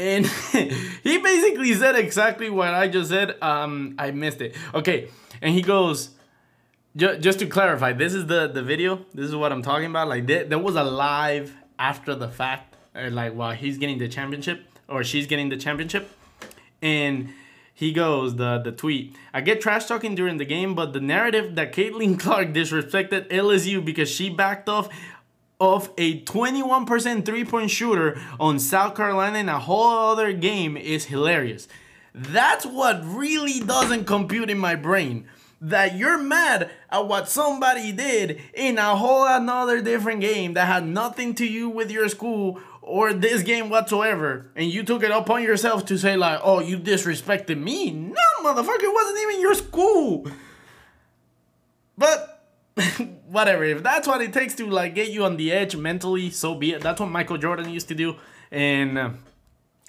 And 0.00 0.26
he 1.02 1.18
basically 1.18 1.74
said 1.74 1.94
exactly 1.94 2.48
what 2.48 2.72
I 2.72 2.88
just 2.88 3.10
said. 3.10 3.36
Um, 3.42 3.96
I 3.98 4.12
missed 4.12 4.40
it. 4.40 4.56
Okay, 4.72 5.10
and 5.42 5.54
he 5.54 5.60
goes, 5.60 6.10
just 6.96 7.38
to 7.40 7.46
clarify, 7.46 7.92
this 7.92 8.14
is 8.14 8.26
the 8.26 8.48
the 8.48 8.62
video. 8.62 9.04
This 9.12 9.26
is 9.26 9.36
what 9.36 9.52
I'm 9.52 9.60
talking 9.60 9.90
about. 9.90 10.08
Like 10.08 10.26
there, 10.26 10.44
there 10.44 10.58
was 10.58 10.74
a 10.74 10.84
live 10.84 11.54
after 11.78 12.14
the 12.14 12.28
fact, 12.28 12.76
uh, 12.96 13.10
like 13.10 13.34
while 13.34 13.52
he's 13.52 13.76
getting 13.76 13.98
the 13.98 14.08
championship 14.08 14.62
or 14.88 15.04
she's 15.04 15.26
getting 15.26 15.50
the 15.50 15.58
championship. 15.58 16.10
And 16.80 17.34
he 17.74 17.92
goes, 17.92 18.36
the, 18.36 18.58
the 18.58 18.72
tweet, 18.72 19.14
I 19.34 19.42
get 19.42 19.60
trash 19.60 19.84
talking 19.84 20.14
during 20.14 20.38
the 20.38 20.46
game, 20.46 20.74
but 20.74 20.94
the 20.94 21.00
narrative 21.00 21.56
that 21.56 21.74
Caitlin 21.74 22.18
Clark 22.24 22.48
disrespected 22.48 23.28
LSU 23.28 23.84
because 23.84 24.10
she 24.10 24.30
backed 24.30 24.68
off 24.68 24.88
of 25.60 25.92
a 25.98 26.22
21% 26.22 27.24
three 27.24 27.44
point 27.44 27.70
shooter 27.70 28.20
on 28.40 28.58
South 28.58 28.96
Carolina 28.96 29.38
in 29.38 29.48
a 29.48 29.58
whole 29.58 30.10
other 30.10 30.32
game 30.32 30.76
is 30.76 31.06
hilarious. 31.06 31.68
That's 32.14 32.64
what 32.64 33.00
really 33.04 33.60
doesn't 33.60 34.06
compute 34.06 34.50
in 34.50 34.58
my 34.58 34.74
brain. 34.74 35.26
That 35.60 35.96
you're 35.96 36.18
mad 36.18 36.70
at 36.88 37.06
what 37.06 37.28
somebody 37.28 37.92
did 37.92 38.40
in 38.54 38.78
a 38.78 38.96
whole 38.96 39.26
another 39.26 39.82
different 39.82 40.22
game 40.22 40.54
that 40.54 40.66
had 40.66 40.86
nothing 40.86 41.34
to 41.34 41.46
do 41.46 41.68
with 41.68 41.90
your 41.90 42.08
school 42.08 42.58
or 42.80 43.12
this 43.12 43.42
game 43.42 43.68
whatsoever, 43.68 44.50
and 44.56 44.70
you 44.70 44.82
took 44.82 45.02
it 45.02 45.10
upon 45.10 45.42
yourself 45.42 45.84
to 45.84 45.98
say 45.98 46.16
like, 46.16 46.40
"Oh, 46.42 46.60
you 46.60 46.78
disrespected 46.78 47.60
me." 47.60 47.90
No, 47.90 48.14
motherfucker, 48.42 48.82
it 48.82 48.94
wasn't 48.94 49.18
even 49.20 49.40
your 49.40 49.54
school. 49.54 50.26
But 51.98 52.29
whatever, 53.26 53.64
if 53.64 53.82
that's 53.82 54.06
what 54.06 54.20
it 54.20 54.32
takes 54.32 54.54
to 54.56 54.66
like 54.66 54.94
get 54.94 55.10
you 55.10 55.24
on 55.24 55.36
the 55.36 55.52
edge 55.52 55.76
mentally, 55.76 56.30
so 56.30 56.54
be 56.54 56.72
it. 56.72 56.82
That's 56.82 57.00
what 57.00 57.10
Michael 57.10 57.38
Jordan 57.38 57.70
used 57.70 57.88
to 57.88 57.94
do, 57.94 58.16
and. 58.50 58.98
Uh, 58.98 59.10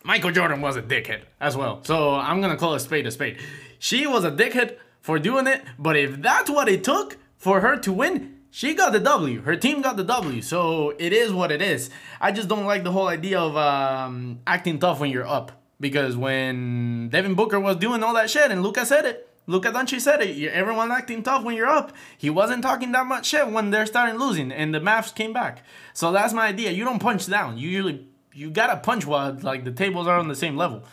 Michael 0.03 0.31
Jordan 0.31 0.61
was 0.61 0.75
a 0.75 0.81
dickhead 0.81 1.21
as 1.39 1.55
well. 1.55 1.83
So 1.83 2.15
I'm 2.15 2.41
gonna 2.41 2.57
call 2.57 2.73
a 2.73 2.79
spade 2.79 3.05
a 3.05 3.11
spade. 3.11 3.37
She 3.77 4.07
was 4.07 4.23
a 4.23 4.31
dickhead 4.31 4.77
for 4.99 5.19
doing 5.19 5.47
it, 5.47 5.63
but 5.77 5.95
if 5.95 6.21
that's 6.21 6.49
what 6.49 6.67
it 6.67 6.83
took 6.83 7.17
for 7.37 7.61
her 7.61 7.77
to 7.77 7.93
win, 7.93 8.37
she 8.49 8.73
got 8.73 8.93
the 8.93 8.99
W. 8.99 9.41
Her 9.41 9.55
team 9.55 9.81
got 9.81 9.97
the 9.97 10.03
W. 10.03 10.41
So 10.41 10.93
it 10.97 11.13
is 11.13 11.31
what 11.31 11.51
it 11.51 11.61
is. 11.61 11.89
I 12.19 12.31
just 12.31 12.47
don't 12.47 12.65
like 12.65 12.83
the 12.83 12.91
whole 12.91 13.07
idea 13.07 13.39
of 13.39 13.55
um, 13.55 14.39
acting 14.45 14.79
tough 14.79 14.99
when 14.99 15.09
you're 15.09 15.27
up. 15.27 15.51
Because 15.79 16.15
when 16.15 17.09
Devin 17.09 17.33
Booker 17.33 17.59
was 17.59 17.77
doing 17.77 18.03
all 18.03 18.13
that 18.13 18.29
shit 18.29 18.51
and 18.51 18.61
Luka 18.61 18.85
said 18.85 19.05
it, 19.05 19.27
Luka 19.47 19.71
Doncic 19.71 20.01
said 20.01 20.21
it. 20.21 20.49
Everyone 20.49 20.91
acting 20.91 21.23
tough 21.23 21.43
when 21.43 21.55
you're 21.55 21.67
up. 21.67 21.91
He 22.17 22.29
wasn't 22.29 22.63
talking 22.63 22.91
that 22.91 23.05
much 23.05 23.25
shit 23.25 23.47
when 23.49 23.71
they're 23.71 23.85
starting 23.85 24.19
losing, 24.19 24.51
and 24.51 24.73
the 24.73 24.79
Mavs 24.79 25.13
came 25.13 25.33
back. 25.33 25.63
So 25.93 26.11
that's 26.11 26.33
my 26.33 26.47
idea. 26.47 26.71
You 26.71 26.85
don't 26.85 26.99
punch 26.99 27.27
down. 27.27 27.57
You 27.57 27.69
usually 27.69 28.07
you 28.33 28.49
gotta 28.49 28.77
punch 28.77 29.05
while 29.05 29.37
like 29.41 29.63
the 29.63 29.71
tables 29.71 30.07
are 30.07 30.17
on 30.17 30.27
the 30.27 30.35
same 30.35 30.55
level. 30.55 30.83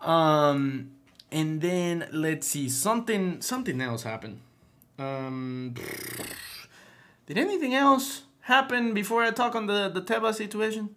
Um, 0.00 0.92
and 1.30 1.60
then 1.60 2.08
let's 2.12 2.46
see 2.46 2.68
something 2.68 3.40
something 3.42 3.80
else 3.80 4.02
happened. 4.02 4.40
Um, 4.98 5.74
did 7.26 7.38
anything 7.38 7.74
else 7.74 8.22
happen 8.42 8.94
before 8.94 9.22
I 9.22 9.30
talk 9.30 9.54
on 9.54 9.66
the 9.66 9.88
the 9.88 10.02
Teba 10.02 10.34
situation? 10.34 10.96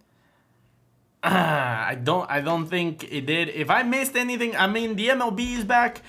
Ah, 1.24 1.86
I 1.88 1.96
don't 1.96 2.30
I 2.32 2.42
don't 2.42 2.68
think 2.68 3.04
it 3.12 3.26
did. 3.26 3.50
If 3.50 3.70
I 3.70 3.84
missed 3.84 4.16
anything, 4.16 4.56
I 4.56 4.68
mean 4.68 4.96
the 4.96 5.10
MLB 5.10 5.58
is 5.58 5.66
back. 5.66 6.02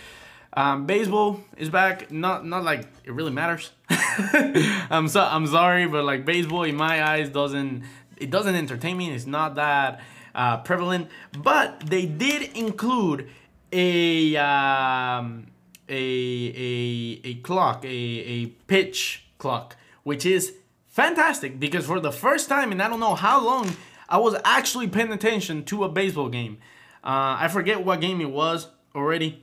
Um, 0.55 0.87
baseball 0.87 1.41
is 1.57 1.71
back. 1.71 2.11
Not 2.11 2.47
not 2.47 2.65
like 2.65 2.87
it 3.05 3.13
really 3.13 3.31
matters. 3.31 3.71
I'm 3.89 5.09
so 5.09 5.23
I'm 5.23 5.47
sorry, 5.47 5.87
but 5.87 6.05
like 6.05 6.25
baseball 6.25 6.65
in 6.65 6.77
my 6.77 7.03
eyes 7.03 7.31
doesn't 7.31 7.85
it 8.19 8.31
doesn't 8.31 8.55
entertain 8.55 8.97
me. 8.97 9.11
It's 9.11 9.27
not 9.27 9.55
that 9.55 10.01
uh, 10.35 10.59
prevalent, 10.59 11.09
but 11.39 11.81
they 11.81 12.07
did 12.07 12.57
include 12.57 13.31
a 13.73 14.37
um, 14.37 15.47
a 15.89 15.95
a 15.95 17.21
a 17.25 17.35
clock, 17.37 17.85
a 17.85 17.89
a 17.89 18.47
pitch 18.67 19.25
clock, 19.39 19.77
which 20.03 20.27
is 20.27 20.55
fantastic 20.89 21.59
because 21.59 21.87
for 21.87 21.99
the 21.99 22.13
first 22.13 22.49
time 22.49 22.73
in 22.73 22.81
I 22.81 22.89
don't 22.89 23.01
know 23.01 23.15
how 23.15 23.43
long, 23.43 23.75
I 24.09 24.19
was 24.19 24.37
actually 24.45 24.89
paying 24.89 25.13
attention 25.13 25.65
to 25.65 25.85
a 25.85 25.89
baseball 25.89 26.29
game. 26.29 26.59
Uh, 27.03 27.41
I 27.41 27.49
forget 27.49 27.85
what 27.85 28.01
game 28.03 28.21
it 28.21 28.31
was 28.31 28.69
already. 28.95 29.43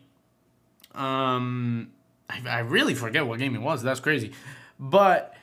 Um, 0.95 1.91
I, 2.29 2.41
I 2.47 2.59
really 2.59 2.95
forget 2.95 3.25
what 3.25 3.39
game 3.39 3.55
it 3.55 3.61
was. 3.61 3.81
That's 3.83 3.99
crazy, 3.99 4.31
but 4.79 5.35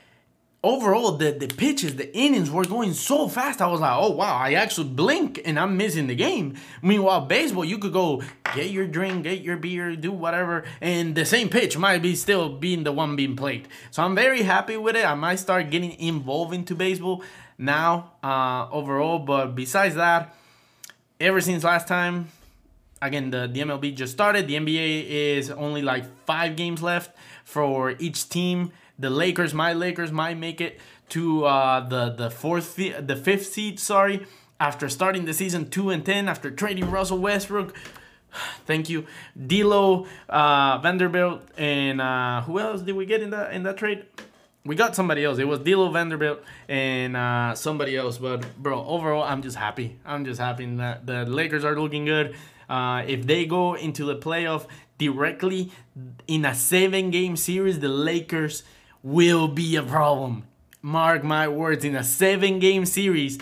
overall 0.66 1.12
the, 1.12 1.30
the 1.30 1.46
pitches, 1.46 1.94
the 1.94 2.14
innings 2.16 2.50
were 2.50 2.64
going 2.64 2.92
so 2.92 3.28
fast. 3.28 3.62
I 3.62 3.68
was 3.68 3.80
like, 3.80 3.96
oh 3.96 4.10
wow, 4.10 4.36
I 4.36 4.54
actually 4.54 4.88
blink 4.88 5.40
and 5.44 5.58
I'm 5.58 5.76
missing 5.76 6.08
the 6.08 6.14
game. 6.16 6.56
Meanwhile, 6.82 7.26
baseball, 7.26 7.64
you 7.64 7.78
could 7.78 7.92
go 7.92 8.22
get 8.54 8.70
your 8.70 8.86
drink, 8.86 9.24
get 9.24 9.42
your 9.42 9.56
beer, 9.56 9.94
do 9.94 10.10
whatever, 10.10 10.64
and 10.80 11.14
the 11.14 11.24
same 11.24 11.48
pitch 11.48 11.78
might 11.78 12.02
be 12.02 12.16
still 12.16 12.48
being 12.48 12.82
the 12.82 12.92
one 12.92 13.14
being 13.14 13.36
played. 13.36 13.68
So 13.90 14.02
I'm 14.02 14.14
very 14.14 14.42
happy 14.42 14.76
with 14.76 14.96
it. 14.96 15.06
I 15.06 15.14
might 15.14 15.36
start 15.36 15.70
getting 15.70 15.92
involved 15.92 16.52
into 16.52 16.74
baseball 16.74 17.22
now 17.58 18.12
uh, 18.22 18.68
overall. 18.70 19.20
But 19.20 19.54
besides 19.54 19.94
that, 19.94 20.34
ever 21.20 21.40
since 21.40 21.62
last 21.62 21.86
time, 21.86 22.28
again 23.02 23.30
the, 23.30 23.48
the 23.52 23.60
MLB 23.60 23.94
just 23.94 24.12
started. 24.12 24.46
The 24.46 24.54
NBA 24.54 25.08
is 25.08 25.50
only 25.50 25.82
like 25.82 26.04
five 26.26 26.56
games 26.56 26.82
left 26.82 27.16
for 27.44 27.94
each 27.98 28.28
team 28.28 28.72
the 28.98 29.10
Lakers, 29.10 29.52
my 29.52 29.72
Lakers, 29.72 30.10
might 30.10 30.38
make 30.38 30.60
it 30.60 30.80
to 31.10 31.44
uh, 31.44 31.86
the 31.86 32.10
the 32.10 32.30
fourth, 32.30 32.76
the 32.76 33.16
fifth 33.16 33.46
seed. 33.46 33.78
Sorry, 33.78 34.26
after 34.58 34.88
starting 34.88 35.24
the 35.24 35.34
season 35.34 35.68
two 35.68 35.90
and 35.90 36.04
ten, 36.04 36.28
after 36.28 36.50
trading 36.50 36.90
Russell 36.90 37.18
Westbrook. 37.18 37.76
Thank 38.66 38.88
you, 38.88 39.06
D'Lo, 39.46 40.06
uh, 40.28 40.78
Vanderbilt, 40.78 41.42
and 41.56 42.00
uh, 42.00 42.42
who 42.42 42.58
else 42.58 42.82
did 42.82 42.96
we 42.96 43.06
get 43.06 43.22
in 43.22 43.30
that 43.30 43.52
in 43.52 43.62
that 43.64 43.76
trade? 43.76 44.06
We 44.64 44.74
got 44.74 44.96
somebody 44.96 45.24
else. 45.24 45.38
It 45.38 45.46
was 45.46 45.60
D'Lo, 45.60 45.90
Vanderbilt, 45.90 46.42
and 46.68 47.16
uh, 47.16 47.54
somebody 47.54 47.96
else. 47.96 48.18
But 48.18 48.46
bro, 48.60 48.84
overall, 48.84 49.22
I'm 49.22 49.42
just 49.42 49.56
happy. 49.56 49.98
I'm 50.04 50.24
just 50.24 50.40
happy 50.40 50.66
that 50.76 51.06
the 51.06 51.24
Lakers 51.24 51.64
are 51.64 51.78
looking 51.78 52.04
good. 52.04 52.34
Uh, 52.68 53.04
if 53.06 53.26
they 53.26 53.46
go 53.46 53.74
into 53.74 54.04
the 54.04 54.16
playoff 54.16 54.66
directly 54.98 55.70
in 56.26 56.44
a 56.44 56.54
seven 56.54 57.10
game 57.10 57.36
series, 57.36 57.80
the 57.80 57.88
Lakers 57.88 58.62
will 59.02 59.48
be 59.48 59.76
a 59.76 59.82
problem. 59.82 60.44
Mark 60.82 61.24
my 61.24 61.48
words, 61.48 61.84
in 61.84 61.94
a 61.94 62.04
seven 62.04 62.58
game 62.58 62.86
series, 62.86 63.38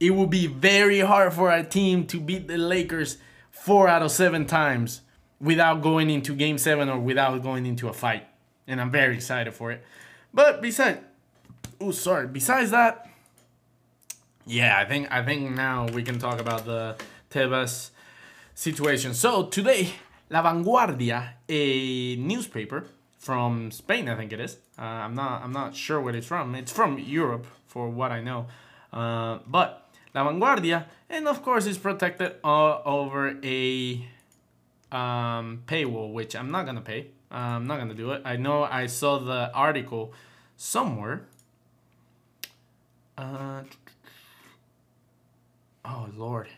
it 0.00 0.10
will 0.10 0.26
be 0.26 0.46
very 0.46 1.00
hard 1.00 1.32
for 1.32 1.50
a 1.50 1.62
team 1.62 2.06
to 2.06 2.20
beat 2.20 2.48
the 2.48 2.58
Lakers 2.58 3.18
four 3.50 3.88
out 3.88 4.02
of 4.02 4.10
seven 4.10 4.46
times 4.46 5.02
without 5.40 5.82
going 5.82 6.10
into 6.10 6.34
game 6.34 6.58
seven 6.58 6.88
or 6.88 6.98
without 6.98 7.42
going 7.42 7.66
into 7.66 7.88
a 7.88 7.92
fight. 7.92 8.26
And 8.66 8.80
I'm 8.80 8.90
very 8.90 9.14
excited 9.14 9.54
for 9.54 9.70
it. 9.72 9.84
But 10.32 10.62
besides, 10.62 11.00
oh 11.80 11.90
sorry, 11.90 12.26
besides 12.26 12.70
that, 12.70 13.08
yeah, 14.46 14.78
I 14.78 14.84
think 14.84 15.10
I 15.12 15.22
think 15.24 15.50
now 15.52 15.86
we 15.86 16.02
can 16.02 16.18
talk 16.18 16.40
about 16.40 16.64
the 16.64 16.96
Tebas 17.30 17.90
situation. 18.54 19.14
So 19.14 19.44
today, 19.44 19.94
La 20.30 20.42
Vanguardia, 20.42 21.34
a 21.48 22.16
newspaper, 22.16 22.86
from 23.22 23.70
Spain, 23.70 24.08
I 24.08 24.16
think 24.16 24.32
it 24.32 24.40
is. 24.40 24.56
Uh, 24.76 24.82
I'm 24.82 25.14
not 25.14 25.42
I'm 25.44 25.52
not 25.52 25.76
sure 25.76 26.00
where 26.00 26.14
it's 26.16 26.26
from. 26.26 26.56
It's 26.56 26.72
from 26.72 26.98
Europe, 26.98 27.46
for 27.68 27.88
what 27.88 28.10
I 28.10 28.20
know. 28.20 28.46
Uh, 28.92 29.38
but 29.46 29.88
La 30.12 30.26
Vanguardia, 30.26 30.86
and 31.08 31.28
of 31.28 31.40
course, 31.42 31.66
it's 31.66 31.78
protected 31.78 32.34
uh, 32.42 32.82
over 32.82 33.38
a 33.44 34.04
um, 34.90 35.62
paywall, 35.66 36.12
which 36.12 36.34
I'm 36.34 36.50
not 36.50 36.66
gonna 36.66 36.80
pay. 36.80 37.06
I'm 37.30 37.68
not 37.68 37.78
gonna 37.78 37.94
do 37.94 38.10
it. 38.10 38.22
I 38.24 38.34
know 38.34 38.64
I 38.64 38.86
saw 38.86 39.18
the 39.18 39.52
article 39.54 40.12
somewhere. 40.56 41.22
Uh, 43.16 43.62
oh 45.84 46.08
Lord, 46.16 46.48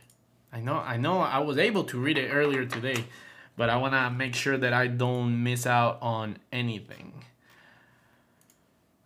I 0.54 0.60
know 0.60 0.76
I 0.76 0.96
know 0.96 1.18
I 1.18 1.40
was 1.40 1.58
able 1.58 1.84
to 1.84 1.98
read 1.98 2.16
it 2.16 2.28
earlier 2.28 2.64
today 2.64 3.04
but 3.56 3.70
I 3.70 3.76
want 3.76 3.94
to 3.94 4.10
make 4.10 4.34
sure 4.34 4.56
that 4.56 4.72
I 4.72 4.86
don't 4.88 5.42
miss 5.42 5.66
out 5.66 5.98
on 6.02 6.38
anything. 6.52 7.12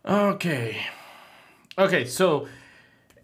Okay. 0.05 0.81
Okay, 1.77 2.05
so 2.05 2.47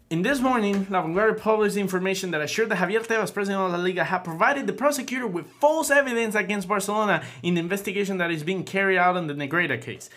in 0.08 0.22
this 0.22 0.40
morning, 0.40 0.86
La 0.88 1.02
Vanguardia 1.02 1.38
published 1.38 1.76
information 1.76 2.30
that 2.30 2.40
assured 2.40 2.68
that 2.68 2.78
Javier 2.78 3.04
Tebas, 3.04 3.34
president 3.34 3.60
of 3.60 3.72
La 3.72 3.78
Liga, 3.78 4.04
had 4.04 4.18
provided 4.18 4.66
the 4.66 4.72
prosecutor 4.72 5.26
with 5.26 5.46
false 5.46 5.90
evidence 5.90 6.34
against 6.34 6.68
Barcelona 6.68 7.24
in 7.42 7.54
the 7.54 7.60
investigation 7.60 8.18
that 8.18 8.30
is 8.30 8.44
being 8.44 8.62
carried 8.62 8.98
out 8.98 9.16
in 9.16 9.26
the 9.26 9.34
Negreira 9.34 9.80
case. 9.80 10.08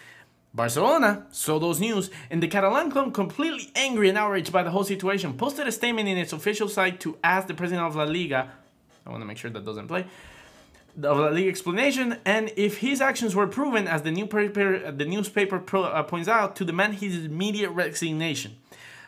Barcelona 0.53 1.27
saw 1.31 1.59
those 1.59 1.79
news, 1.79 2.09
and 2.29 2.41
the 2.41 2.47
Catalan 2.47 2.91
club, 2.91 3.13
completely 3.13 3.71
angry 3.75 4.09
and 4.09 4.17
outraged 4.17 4.51
by 4.51 4.63
the 4.63 4.71
whole 4.71 4.83
situation, 4.83 5.33
posted 5.33 5.67
a 5.67 5.71
statement 5.71 6.09
in 6.09 6.17
its 6.17 6.33
official 6.33 6.67
site 6.67 6.99
to 7.01 7.17
ask 7.23 7.47
the 7.47 7.53
president 7.53 7.85
of 7.85 7.95
La 7.95 8.03
Liga, 8.03 8.51
I 9.05 9.09
want 9.09 9.21
to 9.21 9.27
make 9.27 9.37
sure 9.37 9.51
that 9.51 9.63
doesn't 9.63 9.87
play, 9.87 10.05
of 11.03 11.17
the 11.17 11.29
league 11.29 11.47
explanation, 11.47 12.17
and 12.25 12.51
if 12.57 12.79
his 12.79 12.99
actions 12.99 13.35
were 13.35 13.47
proven, 13.47 13.87
as 13.87 14.01
the 14.01 14.11
newspaper, 14.11 14.91
the 14.91 15.05
newspaper 15.05 15.59
pro, 15.59 15.83
uh, 15.83 16.03
points 16.03 16.27
out, 16.27 16.55
to 16.55 16.65
demand 16.65 16.95
his 16.95 17.25
immediate 17.25 17.69
resignation. 17.69 18.57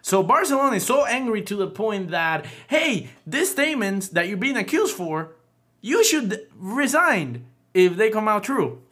So 0.04 0.23
Barcelona 0.23 0.77
is 0.77 0.86
so 0.86 1.06
angry 1.06 1.41
to 1.43 1.56
the 1.56 1.67
point 1.67 2.12
that, 2.12 2.45
hey, 2.67 3.10
these 3.25 3.51
statements 3.51 4.10
that 4.10 4.27
you're 4.27 4.38
being 4.38 4.58
accused 4.58 4.95
for, 4.95 5.34
you 5.82 6.04
should 6.04 6.47
resign 6.56 7.45
if 7.73 7.97
they 7.97 8.10
come 8.10 8.27
out 8.27 8.43
true. 8.43 8.84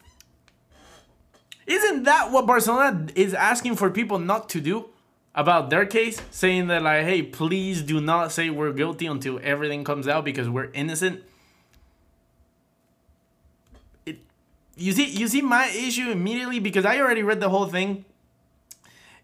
Isn't 1.70 2.02
that 2.02 2.32
what 2.32 2.46
Barcelona 2.46 3.06
is 3.14 3.32
asking 3.32 3.76
for 3.76 3.90
people 3.90 4.18
not 4.18 4.48
to 4.50 4.60
do 4.60 4.86
about 5.34 5.70
their 5.70 5.86
case? 5.86 6.20
Saying 6.30 6.66
that, 6.66 6.82
like, 6.82 7.04
hey, 7.04 7.22
please 7.22 7.82
do 7.82 8.00
not 8.00 8.32
say 8.32 8.50
we're 8.50 8.72
guilty 8.72 9.06
until 9.06 9.38
everything 9.42 9.84
comes 9.84 10.08
out 10.08 10.24
because 10.24 10.48
we're 10.48 10.70
innocent. 10.72 11.22
It, 14.04 14.18
you 14.76 14.92
see 14.92 15.06
you 15.06 15.28
see 15.28 15.42
my 15.42 15.68
issue 15.68 16.10
immediately 16.10 16.58
because 16.58 16.84
I 16.84 16.98
already 16.98 17.22
read 17.22 17.40
the 17.40 17.50
whole 17.50 17.66
thing 17.66 18.04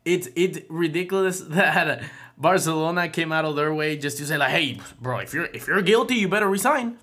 it's 0.06 0.28
it's 0.34 0.60
ridiculous 0.70 1.40
that 1.58 2.04
Barcelona 2.38 3.08
came 3.08 3.32
out 3.32 3.44
of 3.44 3.56
their 3.56 3.74
way 3.74 3.98
just 3.98 4.16
to 4.18 4.26
say 4.26 4.38
like, 4.38 4.50
hey, 4.50 4.78
bro, 5.00 5.18
if 5.18 5.34
you're 5.34 5.46
if 5.52 5.66
you're 5.66 5.82
guilty, 5.82 6.14
you 6.14 6.28
better 6.28 6.48
resign. 6.48 6.96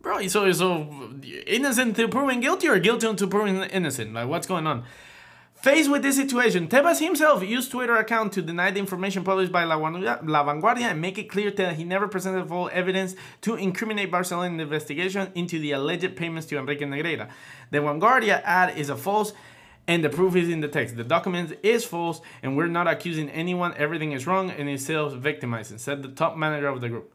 Bro, 0.00 0.26
so 0.28 0.50
so 0.52 1.12
innocent 1.46 1.96
to 1.96 2.08
proving 2.08 2.40
guilty 2.40 2.68
or 2.68 2.78
guilty 2.78 3.12
to 3.14 3.26
proving 3.26 3.62
innocent? 3.64 4.14
Like, 4.14 4.28
what's 4.28 4.46
going 4.46 4.66
on? 4.66 4.84
Faced 5.60 5.90
with 5.90 6.02
this 6.02 6.14
situation, 6.14 6.68
Tebas 6.68 7.00
himself 7.00 7.42
used 7.42 7.72
Twitter 7.72 7.96
account 7.96 8.32
to 8.34 8.42
deny 8.42 8.70
the 8.70 8.78
information 8.78 9.24
published 9.24 9.50
by 9.50 9.64
La, 9.64 9.74
La 9.74 10.44
Vanguardia 10.44 10.82
and 10.82 11.00
make 11.00 11.18
it 11.18 11.28
clear 11.28 11.50
that 11.50 11.74
he 11.74 11.82
never 11.82 12.06
presented 12.06 12.46
full 12.46 12.70
evidence 12.72 13.16
to 13.40 13.56
incriminate 13.56 14.08
Barcelona 14.08 14.46
in 14.46 14.56
the 14.58 14.62
investigation 14.62 15.32
into 15.34 15.58
the 15.58 15.72
alleged 15.72 16.14
payments 16.14 16.46
to 16.46 16.54
Enríquez 16.54 16.82
Negreira. 16.82 17.28
The 17.72 17.78
Vanguardia 17.78 18.40
ad 18.44 18.78
is 18.78 18.88
a 18.88 18.96
false 18.96 19.32
and 19.88 20.04
the 20.04 20.10
proof 20.10 20.36
is 20.36 20.48
in 20.48 20.60
the 20.60 20.68
text. 20.68 20.96
The 20.96 21.02
document 21.02 21.58
is 21.64 21.84
false 21.84 22.20
and 22.40 22.56
we're 22.56 22.68
not 22.68 22.86
accusing 22.86 23.28
anyone. 23.30 23.74
Everything 23.76 24.12
is 24.12 24.28
wrong 24.28 24.52
and 24.52 24.68
it's 24.68 24.84
self-victimizing, 24.84 25.78
said 25.78 26.04
the 26.04 26.08
top 26.08 26.36
manager 26.36 26.68
of 26.68 26.80
the 26.80 26.88
group. 26.88 27.12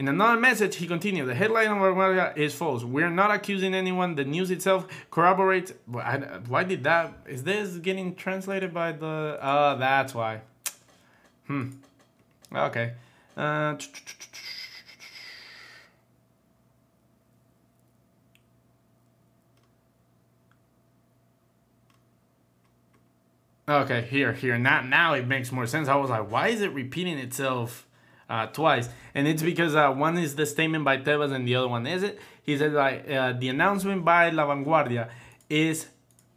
In 0.00 0.08
another 0.08 0.40
message, 0.40 0.76
he 0.76 0.86
continued, 0.86 1.28
the 1.28 1.34
headline 1.34 1.66
of 1.66 1.76
Vanguardia 1.76 2.34
is 2.34 2.54
false. 2.54 2.82
We're 2.82 3.10
not 3.10 3.30
accusing 3.30 3.74
anyone. 3.74 4.14
The 4.14 4.24
news 4.24 4.50
itself 4.50 4.86
corroborates. 5.10 5.74
Why 5.84 6.64
did 6.64 6.84
that? 6.84 7.12
Is 7.28 7.42
this 7.42 7.76
getting 7.76 8.14
translated 8.14 8.72
by 8.72 8.92
the... 8.92 9.38
Oh, 9.42 9.76
that's 9.78 10.14
why. 10.14 10.40
Hmm. 11.46 11.72
Okay. 12.50 12.94
Okay, 23.68 24.06
here, 24.08 24.32
here. 24.32 24.56
Not 24.56 24.86
now 24.86 25.12
it 25.12 25.26
makes 25.26 25.52
more 25.52 25.66
sense. 25.66 25.88
I 25.88 25.96
was 25.96 26.08
like, 26.08 26.30
why 26.30 26.48
is 26.48 26.62
it 26.62 26.72
repeating 26.72 27.18
itself 27.18 27.86
uh, 28.30 28.46
twice, 28.46 28.88
and 29.14 29.26
it's 29.26 29.42
because 29.42 29.74
uh, 29.74 29.90
one 29.90 30.16
is 30.16 30.36
the 30.36 30.46
statement 30.46 30.84
by 30.84 30.96
Tebas 30.96 31.32
and 31.32 31.46
the 31.46 31.56
other 31.56 31.68
one 31.68 31.86
is 31.86 32.02
it. 32.02 32.18
He 32.42 32.56
said 32.56 32.72
like 32.72 33.10
uh, 33.10 33.32
the 33.32 33.48
announcement 33.48 34.04
by 34.04 34.30
La 34.30 34.46
Vanguardia 34.46 35.10
is 35.50 35.88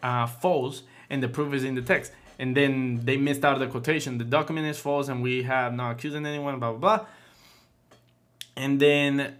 uh, 0.02 0.26
false, 0.26 0.84
and 1.10 1.22
the 1.22 1.30
proof 1.30 1.54
is 1.54 1.64
in 1.64 1.76
the 1.76 1.82
text. 1.82 2.12
And 2.40 2.58
then 2.58 3.00
they 3.06 3.16
missed 3.16 3.46
out 3.46 3.60
the 3.60 3.68
quotation. 3.68 4.18
The 4.18 4.24
document 4.26 4.66
is 4.66 4.80
false, 4.80 5.08
and 5.08 5.22
we 5.22 5.44
have 5.44 5.74
not 5.74 5.92
accusing 5.92 6.26
anyone. 6.26 6.60
Blah 6.60 6.74
blah 6.74 6.98
blah. 6.98 7.06
And 8.56 8.80
then 8.80 9.38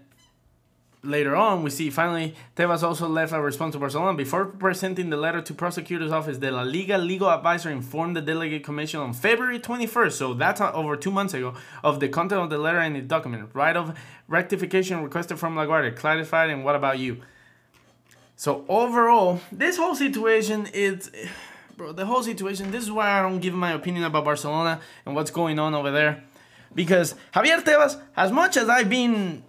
later 1.04 1.36
on, 1.36 1.62
we 1.62 1.70
see 1.70 1.90
finally 1.90 2.34
Tebas 2.56 2.82
also 2.82 3.08
left 3.08 3.32
a 3.32 3.40
response 3.40 3.74
to 3.74 3.78
Barcelona. 3.78 4.16
Before 4.16 4.46
presenting 4.46 5.10
the 5.10 5.16
letter 5.16 5.40
to 5.42 5.54
prosecutor's 5.54 6.12
office, 6.12 6.38
the 6.38 6.50
La 6.50 6.62
Liga 6.62 6.98
legal 6.98 7.30
advisor 7.30 7.70
informed 7.70 8.16
the 8.16 8.20
delegate 8.20 8.64
commission 8.64 9.00
on 9.00 9.12
February 9.12 9.58
21st, 9.58 10.12
so 10.12 10.34
that's 10.34 10.60
uh, 10.60 10.72
over 10.72 10.96
two 10.96 11.10
months 11.10 11.34
ago, 11.34 11.54
of 11.82 12.00
the 12.00 12.08
content 12.08 12.42
of 12.42 12.50
the 12.50 12.58
letter 12.58 12.78
and 12.78 12.96
the 12.96 13.00
document. 13.00 13.48
Right 13.52 13.76
of 13.76 13.96
rectification 14.28 15.02
requested 15.02 15.38
from 15.38 15.56
La 15.56 15.66
Guardia, 15.66 15.92
clarified, 15.92 16.50
and 16.50 16.64
what 16.64 16.76
about 16.76 16.98
you? 16.98 17.22
So 18.36 18.64
overall, 18.68 19.40
this 19.52 19.76
whole 19.76 19.94
situation 19.94 20.66
is, 20.72 21.10
bro, 21.76 21.92
the 21.92 22.06
whole 22.06 22.22
situation, 22.22 22.70
this 22.70 22.82
is 22.82 22.90
why 22.90 23.10
I 23.10 23.22
don't 23.22 23.40
give 23.40 23.54
my 23.54 23.72
opinion 23.72 24.04
about 24.04 24.24
Barcelona 24.24 24.80
and 25.06 25.14
what's 25.14 25.30
going 25.30 25.58
on 25.58 25.74
over 25.74 25.90
there. 25.90 26.24
Because 26.74 27.14
Javier 27.32 27.62
Tebas, 27.62 28.00
as 28.16 28.32
much 28.32 28.56
as 28.56 28.68
I've 28.68 28.90
been 28.90 29.44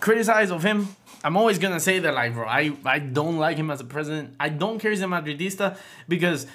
criticize 0.00 0.50
of 0.50 0.62
him, 0.62 0.88
I'm 1.22 1.36
always 1.36 1.58
gonna 1.58 1.80
say 1.80 1.98
that 1.98 2.14
like 2.14 2.34
bro, 2.34 2.46
I, 2.46 2.72
I 2.84 2.98
don't 2.98 3.38
like 3.38 3.56
him 3.56 3.70
as 3.70 3.80
a 3.80 3.84
president. 3.84 4.34
I 4.40 4.48
don't 4.48 4.78
care 4.78 4.90
he's 4.90 5.02
a 5.02 5.06
Madridista 5.06 5.76
because 6.08 6.46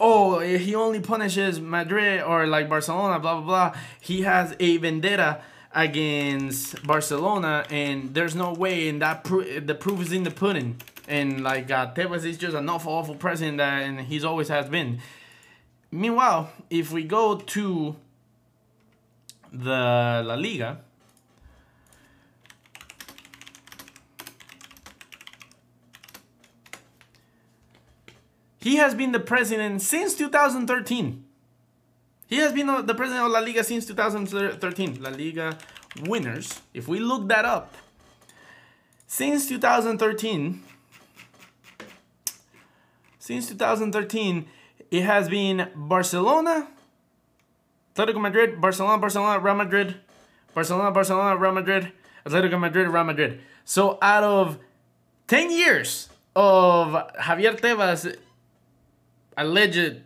oh 0.00 0.40
he 0.40 0.74
only 0.74 1.00
punishes 1.00 1.60
Madrid 1.60 2.22
or 2.22 2.46
like 2.46 2.68
Barcelona, 2.68 3.18
blah 3.20 3.40
blah 3.40 3.70
blah. 3.70 3.80
He 4.00 4.22
has 4.22 4.56
a 4.58 4.76
vendetta 4.78 5.40
against 5.72 6.84
Barcelona 6.86 7.64
and 7.70 8.14
there's 8.14 8.34
no 8.34 8.52
way 8.52 8.88
and 8.88 9.00
that 9.02 9.22
pro- 9.24 9.60
the 9.60 9.74
proof 9.74 10.00
is 10.02 10.12
in 10.12 10.24
the 10.24 10.30
pudding. 10.30 10.76
And 11.06 11.42
like 11.42 11.70
uh, 11.70 11.94
Tebas 11.94 12.24
is 12.24 12.36
just 12.36 12.54
an 12.54 12.68
awful, 12.68 12.92
awful 12.92 13.14
president 13.14 13.58
that, 13.58 13.82
and 13.82 14.00
he's 14.00 14.24
always 14.24 14.48
has 14.48 14.68
been. 14.68 15.00
Meanwhile, 15.90 16.50
if 16.68 16.92
we 16.92 17.04
go 17.04 17.36
to 17.36 17.96
the 19.50 20.22
La 20.24 20.34
Liga, 20.34 20.80
He 28.58 28.76
has 28.76 28.94
been 28.94 29.12
the 29.12 29.20
president 29.20 29.82
since 29.82 30.14
2013. 30.14 31.24
He 32.26 32.36
has 32.36 32.52
been 32.52 32.66
the 32.66 32.94
president 32.94 33.24
of 33.24 33.32
La 33.32 33.38
Liga 33.40 33.64
since 33.64 33.86
2013. 33.86 35.02
La 35.02 35.10
Liga 35.10 35.56
winners, 36.02 36.60
if 36.74 36.86
we 36.88 36.98
look 36.98 37.28
that 37.28 37.44
up, 37.44 37.74
since 39.06 39.48
2013, 39.48 40.62
since 43.18 43.48
2013, 43.48 44.46
it 44.90 45.02
has 45.02 45.28
been 45.28 45.68
Barcelona, 45.74 46.68
Atletico 47.94 48.20
Madrid, 48.20 48.60
Barcelona, 48.60 48.98
Barcelona, 48.98 49.38
Real 49.38 49.54
Madrid, 49.54 49.94
Barcelona, 50.54 50.90
Barcelona, 50.90 51.36
Real 51.36 51.52
Madrid, 51.52 51.92
Atletico 52.26 52.58
Madrid, 52.58 52.88
Real 52.88 53.04
Madrid. 53.04 53.40
So 53.64 53.98
out 54.02 54.24
of 54.24 54.58
10 55.28 55.50
years 55.50 56.08
of 56.34 56.88
Javier 57.16 57.58
Tebas 57.58 58.16
alleged 59.38 60.02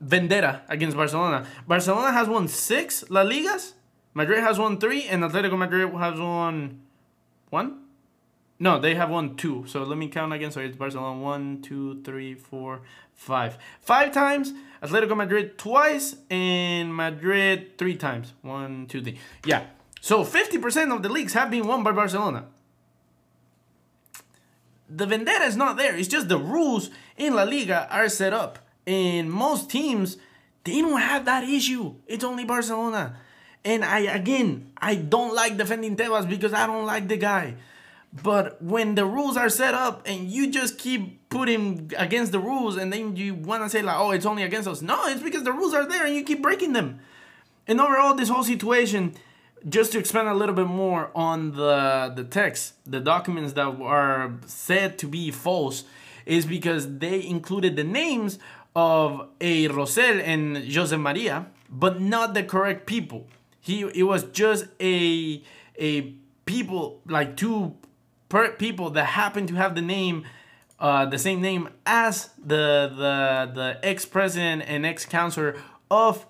vendetta 0.00 0.62
against 0.68 0.96
Barcelona. 0.96 1.46
Barcelona 1.66 2.12
has 2.12 2.28
won 2.28 2.48
six 2.48 3.08
La 3.08 3.24
Ligas. 3.24 3.72
Madrid 4.14 4.40
has 4.40 4.58
won 4.58 4.78
three, 4.78 5.04
and 5.04 5.22
Atletico 5.22 5.56
Madrid 5.56 5.90
has 5.94 6.18
won 6.20 6.82
one. 7.48 7.78
No, 8.58 8.78
they 8.78 8.94
have 8.94 9.08
won 9.08 9.36
two. 9.36 9.64
So 9.66 9.82
let 9.84 9.96
me 9.96 10.08
count 10.08 10.32
again. 10.32 10.50
So 10.50 10.60
it's 10.60 10.76
Barcelona 10.76 11.20
one, 11.20 11.62
two, 11.62 12.02
three, 12.02 12.34
four, 12.34 12.82
five. 13.14 13.56
Five 13.80 14.12
times. 14.12 14.52
Atletico 14.82 15.16
Madrid 15.16 15.56
twice, 15.56 16.16
and 16.28 16.94
Madrid 16.94 17.78
three 17.78 17.96
times. 17.96 18.34
One, 18.42 18.86
two, 18.86 19.02
three. 19.02 19.18
Yeah. 19.46 19.64
So 20.00 20.24
50% 20.24 20.94
of 20.94 21.02
the 21.02 21.08
leagues 21.08 21.32
have 21.32 21.50
been 21.50 21.66
won 21.66 21.84
by 21.84 21.92
Barcelona 21.92 22.46
the 24.94 25.06
vendetta 25.06 25.44
is 25.44 25.56
not 25.56 25.76
there. 25.76 25.96
It's 25.96 26.08
just 26.08 26.28
the 26.28 26.38
rules 26.38 26.90
in 27.16 27.34
La 27.34 27.44
Liga 27.44 27.88
are 27.90 28.08
set 28.08 28.32
up. 28.32 28.58
And 28.86 29.30
most 29.30 29.70
teams, 29.70 30.16
they 30.64 30.80
don't 30.80 31.00
have 31.00 31.24
that 31.26 31.44
issue. 31.44 31.94
It's 32.06 32.24
only 32.24 32.44
Barcelona. 32.44 33.16
And 33.64 33.84
I 33.84 34.00
again, 34.00 34.72
I 34.76 34.96
don't 34.96 35.34
like 35.34 35.56
defending 35.56 35.96
Tebas 35.96 36.28
because 36.28 36.52
I 36.52 36.66
don't 36.66 36.86
like 36.86 37.08
the 37.08 37.16
guy. 37.16 37.54
But 38.22 38.60
when 38.62 38.94
the 38.94 39.06
rules 39.06 39.36
are 39.36 39.48
set 39.48 39.72
up 39.72 40.02
and 40.04 40.28
you 40.28 40.50
just 40.50 40.78
keep 40.78 41.28
putting 41.30 41.92
against 41.96 42.32
the 42.32 42.40
rules 42.40 42.76
and 42.76 42.92
then 42.92 43.16
you 43.16 43.34
want 43.34 43.62
to 43.62 43.70
say 43.70 43.80
like, 43.80 43.96
oh, 43.98 44.10
it's 44.10 44.26
only 44.26 44.42
against 44.42 44.68
us. 44.68 44.82
No, 44.82 45.06
it's 45.06 45.22
because 45.22 45.44
the 45.44 45.52
rules 45.52 45.72
are 45.72 45.88
there 45.88 46.04
and 46.04 46.14
you 46.14 46.22
keep 46.22 46.42
breaking 46.42 46.74
them. 46.74 47.00
And 47.66 47.80
overall, 47.80 48.14
this 48.14 48.28
whole 48.28 48.42
situation, 48.42 49.14
just 49.68 49.92
to 49.92 49.98
expand 49.98 50.28
a 50.28 50.34
little 50.34 50.54
bit 50.54 50.66
more 50.66 51.10
on 51.14 51.52
the 51.52 52.12
the 52.14 52.24
text, 52.24 52.74
the 52.84 53.00
documents 53.00 53.54
that 53.54 53.66
are 53.80 54.34
said 54.46 54.98
to 54.98 55.06
be 55.06 55.30
false 55.30 55.84
is 56.26 56.46
because 56.46 56.98
they 56.98 57.24
included 57.24 57.76
the 57.76 57.84
names 57.84 58.38
of 58.74 59.28
a 59.40 59.68
Rosell 59.68 60.20
and 60.20 60.56
Jose 60.72 60.96
Maria, 60.96 61.46
but 61.68 62.00
not 62.00 62.34
the 62.34 62.42
correct 62.42 62.86
people. 62.86 63.26
He 63.60 63.82
it 63.82 64.04
was 64.04 64.24
just 64.24 64.66
a 64.80 65.42
a 65.78 66.02
people 66.46 67.00
like 67.06 67.36
two 67.36 67.74
per 68.28 68.50
people 68.52 68.90
that 68.90 69.04
happened 69.04 69.48
to 69.48 69.54
have 69.54 69.74
the 69.74 69.82
name 69.82 70.24
uh, 70.80 71.04
the 71.06 71.18
same 71.18 71.40
name 71.40 71.68
as 71.86 72.30
the 72.38 72.92
the 72.96 73.52
the 73.54 73.78
ex 73.82 74.04
president 74.04 74.64
and 74.66 74.84
ex 74.84 75.06
counselor 75.06 75.56
of 75.90 76.26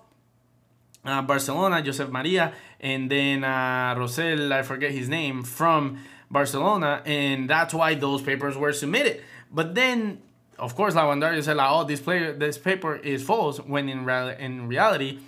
uh, 1.05 1.21
Barcelona, 1.21 1.81
Josep 1.81 2.09
Maria, 2.09 2.53
and 2.79 3.09
then 3.09 3.43
uh, 3.43 3.95
Rosell, 3.97 4.51
I 4.53 4.61
forget 4.61 4.91
his 4.91 5.09
name, 5.09 5.43
from 5.43 5.99
Barcelona, 6.31 7.01
and 7.05 7.49
that's 7.49 7.73
why 7.73 7.95
those 7.95 8.21
papers 8.21 8.55
were 8.57 8.73
submitted. 8.73 9.21
But 9.53 9.75
then, 9.75 10.21
of 10.57 10.75
course, 10.75 10.95
La 10.95 11.03
Vanguardia 11.05 11.43
said, 11.43 11.57
like, 11.57 11.69
"Oh, 11.69 11.83
this 11.83 12.01
player, 12.01 12.33
this 12.33 12.57
paper 12.57 12.95
is 12.95 13.23
false," 13.23 13.59
when 13.59 13.87
in 13.89 14.05
real, 14.05 14.29
in 14.29 14.67
reality, 14.67 15.19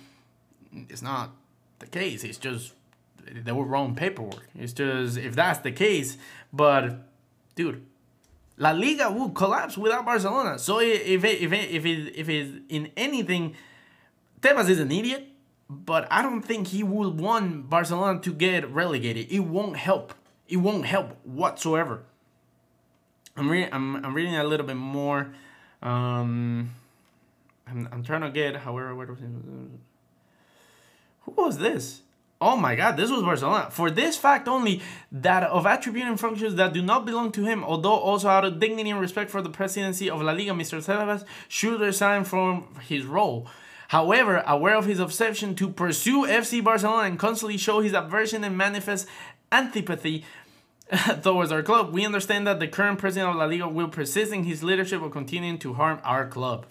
it's 0.88 1.02
not 1.02 1.30
the 1.78 1.86
case. 1.86 2.24
It's 2.24 2.38
just 2.38 2.72
they 3.24 3.52
were 3.52 3.64
wrong 3.64 3.94
paperwork. 3.94 4.48
It's 4.54 4.72
just 4.72 5.16
if 5.16 5.34
that's 5.34 5.60
the 5.60 5.72
case, 5.72 6.18
but 6.52 7.08
dude. 7.54 7.84
La 8.58 8.70
Liga 8.70 9.10
would 9.10 9.34
collapse 9.34 9.76
without 9.76 10.06
Barcelona. 10.06 10.58
So 10.58 10.80
if 10.80 11.22
it, 11.24 11.42
if 11.42 11.52
it, 11.52 11.70
if 11.70 11.84
it, 11.84 12.16
if 12.16 12.26
it's 12.26 12.58
in 12.70 12.90
anything, 12.96 13.54
Tebas 14.40 14.70
is 14.70 14.80
an 14.80 14.90
idiot 14.90 15.28
but 15.68 16.06
I 16.10 16.22
don't 16.22 16.42
think 16.42 16.68
he 16.68 16.82
will 16.82 17.10
want 17.10 17.68
Barcelona 17.68 18.20
to 18.20 18.32
get 18.32 18.70
relegated. 18.70 19.30
It 19.30 19.40
won't 19.40 19.76
help. 19.76 20.14
It 20.48 20.58
won't 20.58 20.86
help 20.86 21.16
whatsoever. 21.24 22.02
I'm 23.36 23.48
reading. 23.50 23.68
I'm, 23.72 24.04
I'm 24.04 24.14
reading 24.14 24.36
a 24.36 24.44
little 24.44 24.66
bit 24.66 24.76
more. 24.76 25.28
Um, 25.82 26.70
I'm, 27.66 27.88
I'm 27.92 28.02
trying 28.02 28.22
to 28.22 28.30
get 28.30 28.56
however 28.56 28.94
where 28.94 29.06
was 29.06 29.18
who 31.22 31.32
was 31.32 31.58
this? 31.58 32.02
Oh 32.40 32.56
my 32.56 32.76
God, 32.76 32.96
this 32.96 33.10
was 33.10 33.22
Barcelona. 33.22 33.70
For 33.70 33.90
this 33.90 34.16
fact 34.16 34.46
only, 34.46 34.82
that 35.10 35.42
of 35.44 35.64
attributing 35.64 36.16
functions 36.18 36.54
that 36.56 36.74
do 36.74 36.82
not 36.82 37.06
belong 37.06 37.32
to 37.32 37.44
him, 37.44 37.64
although 37.64 37.94
also 37.94 38.28
out 38.28 38.44
of 38.44 38.60
dignity 38.60 38.90
and 38.90 39.00
respect 39.00 39.30
for 39.30 39.40
the 39.40 39.48
presidency 39.48 40.10
of 40.10 40.20
La 40.20 40.32
Liga, 40.32 40.52
Mr. 40.52 40.84
Tebas 40.84 41.24
should 41.48 41.80
resign 41.80 42.24
from 42.24 42.68
his 42.86 43.06
role. 43.06 43.48
However, 43.88 44.42
aware 44.46 44.76
of 44.76 44.84
his 44.84 44.98
obsession 44.98 45.54
to 45.56 45.68
pursue 45.68 46.26
FC 46.26 46.62
Barcelona 46.62 47.08
and 47.08 47.18
constantly 47.18 47.56
show 47.56 47.80
his 47.80 47.94
aversion 47.94 48.44
and 48.44 48.56
manifest 48.56 49.06
antipathy 49.50 50.24
towards 51.22 51.50
our 51.50 51.62
club, 51.62 51.92
we 51.92 52.04
understand 52.04 52.46
that 52.46 52.60
the 52.60 52.68
current 52.68 52.98
president 52.98 53.30
of 53.30 53.36
La 53.36 53.44
Liga 53.44 53.68
will 53.68 53.88
persist 53.88 54.32
in 54.32 54.44
his 54.44 54.62
leadership 54.62 55.02
of 55.02 55.10
continuing 55.10 55.58
to 55.58 55.74
harm 55.74 55.98
our 56.04 56.26
club. 56.26 56.66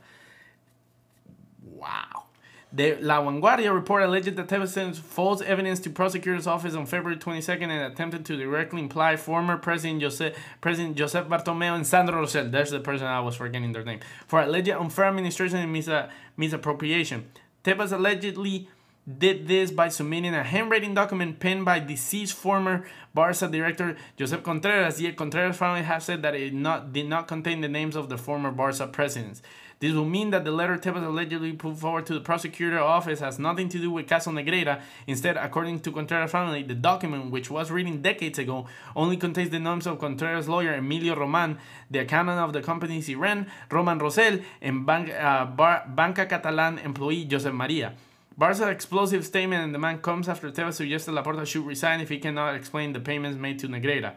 Wow. 1.63 2.23
The 2.71 2.95
La 2.95 3.21
Vanguardia 3.21 3.73
report 3.73 4.03
alleged 4.03 4.35
that 4.35 4.67
sent 4.67 4.97
false 4.97 5.41
evidence 5.41 5.79
to 5.81 5.89
prosecutor's 5.89 6.45
office 6.45 6.75
on 6.75 6.85
February 6.85 7.17
22nd 7.17 7.69
and 7.69 7.93
attempted 7.93 8.25
to 8.25 8.35
directly 8.35 8.81
imply 8.81 9.15
former 9.15 9.55
President 9.55 10.01
Jose, 10.01 10.33
President 10.59 10.97
Josep 10.97 11.29
Bartomeu 11.29 11.75
and 11.75 11.87
Sandro 11.87 12.21
Rosell, 12.21 12.51
there's 12.51 12.71
the 12.71 12.81
person 12.81 13.07
I 13.07 13.21
was 13.21 13.37
forgetting 13.37 13.71
their 13.71 13.85
name, 13.85 13.99
for 14.27 14.41
alleged 14.41 14.69
unfair 14.69 15.05
administration 15.05 15.57
and 15.57 15.71
mis- 15.71 15.89
misappropriation. 16.35 17.29
Tebas 17.63 17.93
allegedly 17.93 18.67
did 19.05 19.47
this 19.47 19.71
by 19.71 19.87
submitting 19.89 20.33
a 20.33 20.43
handwriting 20.43 20.93
document 20.93 21.39
penned 21.39 21.63
by 21.63 21.79
deceased 21.79 22.33
former 22.33 22.85
Barca 23.13 23.47
director 23.47 23.95
Josep 24.17 24.43
Contreras, 24.43 24.99
yet 24.99 25.15
Contreras 25.15 25.57
family 25.57 25.83
have 25.83 26.03
said 26.03 26.21
that 26.23 26.35
it 26.35 26.53
not, 26.53 26.91
did 26.91 27.07
not 27.07 27.27
contain 27.27 27.61
the 27.61 27.67
names 27.67 27.95
of 27.95 28.09
the 28.09 28.17
former 28.17 28.51
Barca 28.51 28.87
presidents. 28.87 29.41
This 29.79 29.93
will 29.93 30.05
mean 30.05 30.29
that 30.29 30.45
the 30.45 30.51
letter 30.51 30.77
Tebas 30.77 31.05
allegedly 31.05 31.51
put 31.51 31.77
forward 31.77 32.05
to 32.05 32.13
the 32.13 32.21
prosecutor 32.21 32.79
office 32.79 33.19
has 33.19 33.37
nothing 33.37 33.67
to 33.69 33.77
do 33.77 33.91
with 33.91 34.07
Caso 34.07 34.31
Negreira. 34.31 34.81
Instead, 35.05 35.35
according 35.35 35.81
to 35.81 35.91
Contreras 35.91 36.31
family, 36.31 36.63
the 36.63 36.73
document, 36.73 37.29
which 37.29 37.51
was 37.51 37.69
written 37.69 38.01
decades 38.01 38.39
ago, 38.39 38.67
only 38.95 39.17
contains 39.17 39.49
the 39.49 39.59
names 39.59 39.85
of 39.85 39.99
Contreras' 39.99 40.47
lawyer 40.47 40.73
Emilio 40.73 41.15
Roman, 41.15 41.57
the 41.91 41.99
accountant 41.99 42.39
of 42.39 42.53
the 42.53 42.61
companies 42.61 43.07
he 43.07 43.15
ran, 43.15 43.51
Roman 43.69 43.99
Rosell, 43.99 44.41
and 44.61 44.85
Ban- 44.85 45.11
uh, 45.11 45.45
Bar- 45.45 45.85
Banca 45.89 46.25
Catalan 46.25 46.79
employee 46.79 47.25
Josep 47.25 47.53
Maria. 47.53 47.93
Barca's 48.37 48.61
explosive 48.61 49.25
statement 49.25 49.63
and 49.63 49.73
demand 49.73 50.01
comes 50.01 50.27
after 50.27 50.51
Tebas 50.51 50.73
suggested 50.73 51.11
Laporta 51.11 51.45
should 51.45 51.65
resign 51.65 52.01
if 52.01 52.09
he 52.09 52.19
cannot 52.19 52.55
explain 52.55 52.91
the 52.91 52.99
payments 52.99 53.37
made 53.37 53.59
to 53.59 53.67
Negreira. 53.67 54.13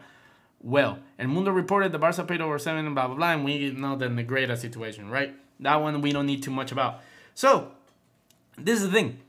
Well, 0.61 0.99
El 1.17 1.27
Mundo 1.27 1.51
reported 1.51 1.93
the 1.93 1.99
Barca 1.99 2.23
paid 2.25 2.41
over 2.41 2.59
seven 2.59 2.85
and 2.85 2.93
blah 2.93 3.07
blah 3.07 3.15
blah, 3.15 3.31
and 3.31 3.45
we 3.45 3.71
know 3.71 3.95
the 3.95 4.07
Negreira 4.07 4.57
situation, 4.57 5.09
right? 5.09 5.33
That 5.61 5.75
one 5.77 6.01
we 6.01 6.11
don't 6.11 6.25
need 6.25 6.43
too 6.43 6.51
much 6.51 6.71
about. 6.73 7.01
So, 7.33 7.71
this 8.57 8.81
is 8.81 8.87
the 8.87 8.91
thing. 8.91 9.19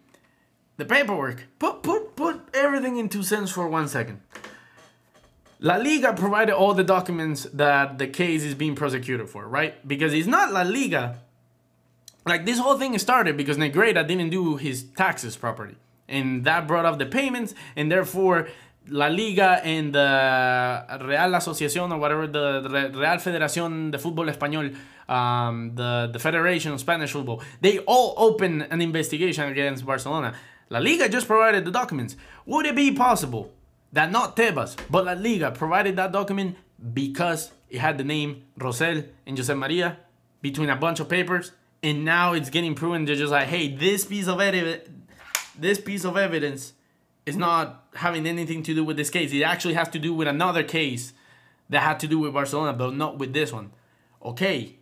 The 0.77 0.85
paperwork. 0.85 1.47
Put 1.61 1.85
put 1.85 2.17
put 2.17 2.41
everything 2.53 2.97
in 2.97 3.09
two 3.09 3.23
cents 3.23 3.53
for 3.53 3.69
one 3.69 3.87
second. 3.87 4.21
La 5.61 5.77
Liga 5.77 6.15
provided 6.15 6.55
all 6.55 6.75
the 6.75 6.83
documents 6.83 7.45
that 7.53 7.99
the 7.99 8.07
case 8.09 8.43
is 8.43 8.55
being 8.55 8.75
prosecuted 8.75 9.29
for, 9.29 9.47
right? 9.47 9.87
Because 9.87 10.15
it's 10.15 10.27
not 10.27 10.53
La 10.53 10.63
Liga. 10.63 11.21
Like 12.27 12.45
this 12.45 12.59
whole 12.59 12.79
thing 12.79 12.99
started 12.99 13.37
because 13.37 13.57
Negreira 13.57 14.07
didn't 14.07 14.31
do 14.31 14.57
his 14.57 14.85
taxes 14.97 15.37
properly. 15.37 15.77
And 16.09 16.45
that 16.45 16.67
brought 16.67 16.85
up 16.85 16.99
the 16.99 17.07
payments, 17.07 17.55
and 17.77 17.91
therefore 17.91 18.49
La 18.89 19.07
Liga 19.07 19.61
and 19.63 19.95
the 19.95 20.85
Real 21.03 21.33
Asociación 21.33 21.93
or 21.93 21.99
whatever 21.99 22.27
the, 22.27 22.91
Real 22.93 23.19
Federación 23.19 23.93
de 23.93 23.99
Fútbol 23.99 24.29
Español, 24.29 24.75
um, 25.09 25.75
the 25.75 26.11
the 26.13 26.19
Federation 26.19 26.73
of 26.73 26.81
Spanish 26.81 27.13
Football, 27.13 27.43
they 27.61 27.79
all 27.81 28.15
opened 28.17 28.67
an 28.71 28.81
investigation 28.81 29.49
against 29.49 29.87
Barcelona. 29.87 30.35
La 30.69 30.79
Liga 30.79 31.09
just 31.09 31.27
provided 31.27 31.65
the 31.65 31.71
documents. 31.71 32.17
Would 32.47 32.67
it 32.67 32.77
be 32.77 32.93
possible 32.93 33.53
that 33.93 34.11
not 34.11 34.37
Tebas 34.37 34.77
but 34.89 35.05
La 35.05 35.13
Liga 35.13 35.51
provided 35.53 35.97
that 35.97 36.13
document 36.13 36.57
because 36.93 37.53
it 37.69 37.79
had 37.79 37.99
the 37.99 38.05
name 38.05 38.45
Rosell 38.59 39.05
and 39.27 39.37
Jose 39.37 39.53
Maria 39.55 39.99
between 40.43 40.71
a 40.71 40.77
bunch 40.77 41.01
of 41.01 41.09
papers, 41.09 41.53
and 41.83 42.05
now 42.05 42.33
it's 42.33 42.51
getting 42.51 42.75
proven 42.75 43.05
they're 43.05 43.17
just 43.17 43.33
like, 43.33 43.49
hey, 43.49 43.75
this 43.75 44.05
piece 44.05 44.29
of 44.29 44.41
evidence, 44.41 44.89
this 45.59 45.81
piece 45.81 46.05
of 46.05 46.17
evidence 46.17 46.75
is 47.27 47.37
not 47.37 47.87
having 47.95 48.27
anything 48.27 48.63
to 48.65 48.75
do 48.75 48.85
with 48.85 48.97
this 48.97 49.11
case. 49.11 49.33
It 49.33 49.43
actually 49.43 49.75
has 49.75 49.89
to 49.91 49.99
do 49.99 50.15
with 50.15 50.29
another 50.29 50.63
case 50.63 51.13
that 51.69 51.83
had 51.83 52.01
to 52.01 52.07
do 52.07 52.19
with 52.19 52.33
Barcelona, 52.33 52.73
but 52.73 52.95
not 52.95 53.19
with 53.19 53.33
this 53.33 53.53
one. 53.53 53.73
Okay. 54.23 54.77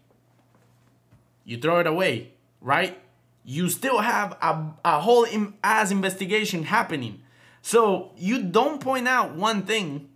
You 1.45 1.59
throw 1.59 1.81
it 1.81 1.87
away, 1.87 2.33
right? 2.61 2.99
You 3.45 3.69
still 3.69 3.99
have 4.01 4.37
a, 4.43 4.73
a 4.85 5.01
whole 5.01 5.27
ass 5.63 5.91
investigation 5.91 6.65
happening. 6.65 7.23
So 7.63 8.13
you 8.17 8.43
don't 8.43 8.81
point 8.81 9.09
out 9.09 9.35
one 9.35 9.63
thing 9.63 10.09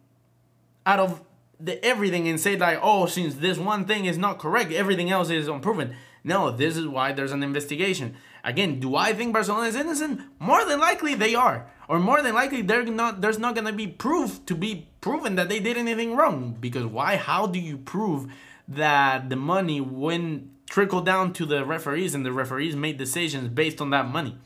out 0.84 1.00
of 1.00 1.22
the 1.60 1.82
everything 1.84 2.28
and 2.28 2.40
say 2.40 2.56
like, 2.56 2.78
oh, 2.82 3.06
since 3.06 3.36
this 3.36 3.56
one 3.58 3.84
thing 3.84 4.04
is 4.04 4.18
not 4.18 4.38
correct, 4.38 4.72
everything 4.72 5.10
else 5.10 5.30
is 5.30 5.48
unproven. 5.48 5.94
No, 6.24 6.50
this 6.50 6.76
is 6.76 6.86
why 6.86 7.12
there's 7.12 7.32
an 7.32 7.42
investigation. 7.42 8.14
Again, 8.44 8.80
do 8.80 8.96
I 8.96 9.12
think 9.12 9.32
Barcelona 9.32 9.68
is 9.68 9.76
innocent? 9.76 10.20
More 10.38 10.64
than 10.64 10.80
likely 10.80 11.14
they 11.14 11.34
are. 11.34 11.66
Or 11.88 11.98
more 11.98 12.22
than 12.22 12.34
likely 12.34 12.62
they're 12.62 12.84
not 12.84 13.20
there's 13.20 13.38
not 13.38 13.54
gonna 13.54 13.72
be 13.72 13.86
proof 13.86 14.44
to 14.46 14.54
be 14.54 14.88
proven 15.00 15.34
that 15.36 15.48
they 15.48 15.60
did 15.60 15.76
anything 15.76 16.16
wrong. 16.16 16.56
Because 16.60 16.86
why? 16.86 17.16
How 17.16 17.46
do 17.46 17.58
you 17.58 17.76
prove 17.76 18.32
that 18.68 19.28
the 19.30 19.36
money 19.36 19.80
went 19.80 20.48
trickled 20.70 21.04
down 21.04 21.32
to 21.34 21.44
the 21.44 21.64
referees 21.64 22.14
and 22.14 22.24
the 22.24 22.32
referees 22.32 22.76
made 22.76 22.98
decisions 22.98 23.48
based 23.48 23.80
on 23.80 23.90
that 23.90 24.08
money? 24.08 24.38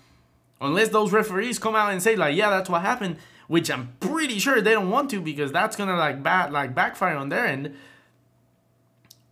Unless 0.60 0.88
those 0.88 1.12
referees 1.12 1.58
come 1.58 1.76
out 1.76 1.92
and 1.92 2.02
say 2.02 2.16
like, 2.16 2.34
yeah, 2.34 2.50
that's 2.50 2.70
what 2.70 2.80
happened, 2.80 3.16
which 3.46 3.70
I'm 3.70 3.94
pretty 4.00 4.38
sure 4.38 4.60
they 4.60 4.72
don't 4.72 4.90
want 4.90 5.10
to 5.10 5.20
because 5.20 5.52
that's 5.52 5.76
gonna 5.76 5.96
like 5.96 6.22
bad 6.22 6.52
like 6.52 6.74
backfire 6.74 7.16
on 7.16 7.28
their 7.28 7.46
end. 7.46 7.76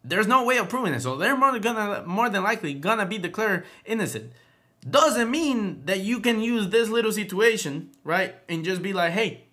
There's 0.04 0.26
no 0.26 0.44
way 0.44 0.58
of 0.58 0.68
proving 0.68 0.92
it, 0.92 1.00
so 1.00 1.16
they're 1.16 1.36
more 1.36 1.58
gonna 1.58 2.04
more 2.06 2.28
than 2.28 2.42
likely 2.42 2.74
gonna 2.74 3.06
be 3.06 3.18
declared 3.18 3.64
innocent. 3.86 4.32
Doesn't 4.88 5.30
mean 5.30 5.82
that 5.86 6.00
you 6.00 6.20
can 6.20 6.42
use 6.42 6.68
this 6.68 6.90
little 6.90 7.12
situation, 7.12 7.90
right, 8.04 8.34
and 8.48 8.64
just 8.64 8.82
be 8.82 8.92
like, 8.92 9.12
hey, 9.12 9.44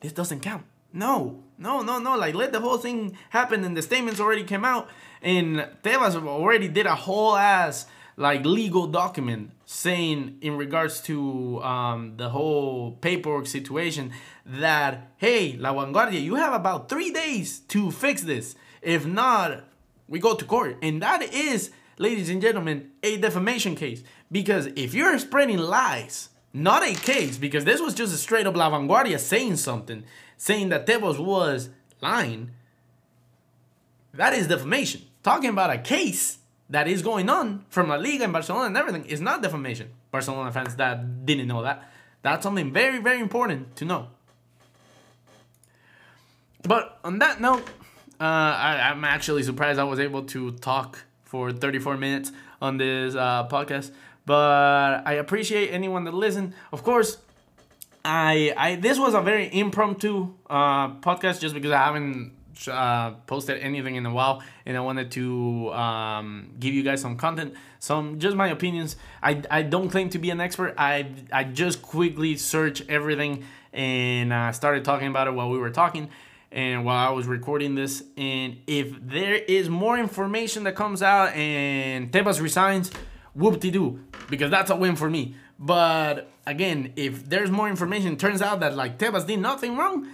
this 0.00 0.12
doesn't 0.12 0.40
count. 0.40 0.64
No, 0.92 1.44
no, 1.58 1.82
no, 1.82 2.00
no. 2.00 2.16
Like 2.16 2.34
let 2.34 2.52
the 2.52 2.60
whole 2.60 2.78
thing 2.78 3.16
happen, 3.30 3.62
and 3.62 3.76
the 3.76 3.82
statements 3.82 4.18
already 4.18 4.42
came 4.42 4.64
out, 4.64 4.88
and 5.22 5.68
Tebas 5.84 6.16
already 6.26 6.66
did 6.66 6.86
a 6.86 6.96
whole 6.96 7.36
ass 7.36 7.86
like 8.16 8.44
legal 8.44 8.88
document 8.88 9.52
saying 9.64 10.38
in 10.40 10.56
regards 10.56 11.00
to 11.02 11.62
um, 11.62 12.14
the 12.16 12.30
whole 12.30 12.92
paperwork 13.00 13.46
situation 13.46 14.10
that 14.44 15.12
hey 15.18 15.56
La 15.56 15.72
Vanguardia, 15.72 16.20
you 16.20 16.34
have 16.34 16.52
about 16.52 16.88
three 16.88 17.12
days 17.12 17.60
to 17.60 17.92
fix 17.92 18.22
this. 18.22 18.56
If 18.82 19.06
not, 19.06 19.64
we 20.08 20.18
go 20.18 20.34
to 20.34 20.44
court, 20.44 20.78
and 20.82 21.02
that 21.02 21.22
is, 21.22 21.70
ladies 21.98 22.30
and 22.30 22.40
gentlemen, 22.40 22.90
a 23.02 23.18
defamation 23.18 23.74
case. 23.74 24.02
Because 24.30 24.66
if 24.76 24.94
you're 24.94 25.18
spreading 25.18 25.58
lies, 25.58 26.30
not 26.52 26.82
a 26.82 26.94
case, 26.94 27.38
because 27.38 27.64
this 27.64 27.80
was 27.80 27.94
just 27.94 28.14
a 28.14 28.16
straight 28.16 28.46
up 28.46 28.56
La 28.56 28.70
Vanguardia 28.70 29.18
saying 29.18 29.56
something, 29.56 30.04
saying 30.36 30.70
that 30.70 30.86
Tebas 30.86 31.18
was 31.18 31.70
lying, 32.00 32.50
that 34.14 34.32
is 34.32 34.48
defamation. 34.48 35.02
Talking 35.22 35.50
about 35.50 35.70
a 35.70 35.78
case 35.78 36.38
that 36.70 36.88
is 36.88 37.02
going 37.02 37.28
on 37.28 37.64
from 37.68 37.88
La 37.88 37.96
Liga 37.96 38.24
and 38.24 38.32
Barcelona 38.32 38.66
and 38.66 38.76
everything 38.76 39.04
is 39.06 39.20
not 39.20 39.42
defamation. 39.42 39.90
Barcelona 40.10 40.52
fans 40.52 40.76
that 40.76 41.26
didn't 41.26 41.48
know 41.48 41.62
that. 41.62 41.90
That's 42.22 42.42
something 42.42 42.72
very, 42.72 42.98
very 42.98 43.20
important 43.20 43.76
to 43.76 43.84
know. 43.84 44.08
But 46.62 46.98
on 47.04 47.18
that 47.20 47.40
note, 47.40 47.68
uh, 48.20 48.24
I, 48.24 48.90
I'm 48.90 49.04
actually 49.04 49.42
surprised 49.42 49.78
I 49.78 49.84
was 49.84 50.00
able 50.00 50.24
to 50.24 50.52
talk 50.52 51.04
for 51.24 51.52
34 51.52 51.96
minutes 51.96 52.32
on 52.60 52.76
this 52.78 53.14
uh, 53.14 53.46
podcast. 53.48 53.92
But 54.26 55.02
I 55.06 55.14
appreciate 55.14 55.68
anyone 55.68 56.04
that 56.04 56.14
listened. 56.14 56.52
Of 56.72 56.82
course, 56.82 57.18
I 58.04 58.52
I 58.56 58.76
this 58.76 58.98
was 58.98 59.14
a 59.14 59.20
very 59.20 59.48
impromptu 59.52 60.34
uh, 60.50 60.88
podcast 60.96 61.40
just 61.40 61.54
because 61.54 61.70
I 61.70 61.78
haven't 61.78 62.32
uh, 62.70 63.12
posted 63.26 63.62
anything 63.62 63.96
in 63.96 64.04
a 64.04 64.12
while, 64.12 64.42
and 64.66 64.76
I 64.76 64.80
wanted 64.80 65.10
to 65.12 65.72
um, 65.72 66.50
give 66.58 66.74
you 66.74 66.82
guys 66.82 67.00
some 67.00 67.16
content, 67.16 67.54
some 67.78 68.18
just 68.18 68.36
my 68.36 68.48
opinions. 68.48 68.96
I, 69.22 69.42
I 69.50 69.62
don't 69.62 69.88
claim 69.88 70.10
to 70.10 70.18
be 70.18 70.30
an 70.30 70.40
expert. 70.40 70.74
I 70.76 71.06
I 71.32 71.44
just 71.44 71.80
quickly 71.82 72.36
searched 72.36 72.82
everything 72.88 73.44
and 73.72 74.32
uh, 74.32 74.52
started 74.52 74.84
talking 74.84 75.08
about 75.08 75.28
it 75.28 75.32
while 75.32 75.50
we 75.50 75.58
were 75.58 75.70
talking 75.70 76.10
and 76.50 76.84
while 76.84 77.08
I 77.08 77.12
was 77.12 77.26
recording 77.26 77.74
this. 77.74 78.02
And 78.16 78.58
if 78.66 78.94
there 79.00 79.34
is 79.34 79.68
more 79.68 79.98
information 79.98 80.64
that 80.64 80.74
comes 80.74 81.02
out 81.02 81.34
and 81.34 82.10
Tebas 82.10 82.40
resigns, 82.40 82.90
whoop 83.34 83.60
de 83.60 83.70
doo, 83.70 84.00
because 84.30 84.50
that's 84.50 84.70
a 84.70 84.76
win 84.76 84.96
for 84.96 85.10
me. 85.10 85.36
But 85.58 86.30
again, 86.46 86.92
if 86.96 87.28
there's 87.28 87.50
more 87.50 87.68
information, 87.68 88.16
turns 88.16 88.42
out 88.42 88.60
that 88.60 88.76
like 88.76 88.98
Tebas 88.98 89.26
did 89.26 89.40
nothing 89.40 89.76
wrong, 89.76 90.08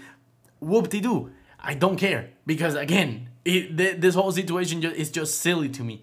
whoop 0.61 0.89
de 0.89 1.01
doo. 1.01 1.31
I 1.61 1.75
don't 1.75 1.97
care 1.97 2.31
because 2.47 2.75
again, 2.75 3.31
it, 3.45 3.77
th- 3.77 4.01
this 4.01 4.15
whole 4.15 4.33
situation 4.33 4.83
ju- 4.83 4.91
is 4.91 5.11
just 5.11 5.41
silly 5.41 5.69
to 5.71 5.83
me. 5.83 6.03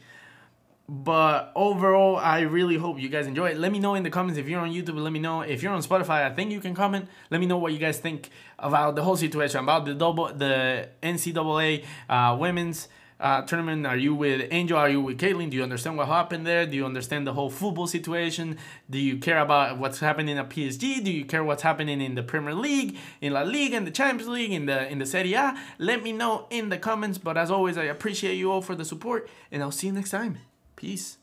But 0.94 1.54
overall, 1.56 2.18
I 2.18 2.42
really 2.42 2.76
hope 2.76 3.00
you 3.00 3.08
guys 3.08 3.26
enjoy 3.26 3.52
it. 3.52 3.58
Let 3.58 3.72
me 3.72 3.80
know 3.80 3.96
in 3.96 4.04
the 4.04 4.10
comments 4.10 4.38
if 4.38 4.50
you're 4.50 4.60
on 4.60 4.72
YouTube. 4.72 5.02
Let 5.02 5.14
me 5.14 5.20
know 5.20 5.40
if 5.40 5.64
you're 5.64 5.72
on 5.72 5.82
Spotify. 5.82 6.30
I 6.30 6.34
think 6.34 6.52
you 6.52 6.60
can 6.60 6.76
comment. 6.76 7.08
Let 7.30 7.40
me 7.40 7.46
know 7.46 7.58
what 7.58 7.72
you 7.72 7.80
guys 7.80 7.98
think 7.98 8.30
about 8.60 8.96
the 8.98 9.04
whole 9.04 9.16
situation, 9.16 9.62
about 9.62 9.86
the 9.86 9.94
double, 9.94 10.34
the 10.34 10.90
NCAA 11.02 11.86
uh, 12.10 12.36
women's 12.38 12.90
uh, 13.22 13.44
tournament? 13.44 13.86
Are 13.86 13.96
you 13.96 14.14
with 14.14 14.50
Angel? 14.52 14.78
Are 14.78 14.90
you 14.90 15.00
with 15.00 15.18
Caitlin? 15.18 15.50
Do 15.50 15.56
you 15.56 15.64
understand 15.64 15.96
what 15.96 16.08
happened 16.08 16.46
there? 16.46 16.66
Do 16.66 16.76
you 16.76 16.86
understand 16.86 17.26
the 17.26 17.32
whole 17.32 17.50
football 17.50 17.88
situation? 17.88 18.58
Do 18.90 18.98
you 18.98 19.18
care 19.18 19.40
about 19.40 19.78
what's 19.78 20.02
happening 20.02 20.38
at 20.38 20.50
PSG? 20.50 21.02
Do 21.02 21.10
you 21.10 21.24
care 21.24 21.44
what's 21.44 21.64
happening 21.64 22.02
in 22.02 22.16
the 22.16 22.24
Premier 22.24 22.54
League, 22.54 22.98
in 23.22 23.32
La 23.32 23.44
Liga, 23.44 23.78
in 23.78 23.86
the 23.86 23.92
Champions 23.92 24.28
League, 24.28 24.52
in 24.52 24.66
the 24.66 24.90
in 24.90 24.98
the 24.98 25.06
Serie 25.06 25.36
A? 25.36 25.58
Let 25.78 26.04
me 26.04 26.12
know 26.12 26.48
in 26.50 26.68
the 26.68 26.78
comments. 26.78 27.18
But 27.18 27.38
as 27.38 27.50
always, 27.50 27.78
I 27.78 27.84
appreciate 27.84 28.36
you 28.36 28.52
all 28.52 28.62
for 28.62 28.76
the 28.76 28.84
support, 28.84 29.30
and 29.52 29.64
I'll 29.64 29.72
see 29.72 29.88
you 29.88 29.94
next 29.94 30.10
time. 30.10 30.40
Peace. 30.82 31.21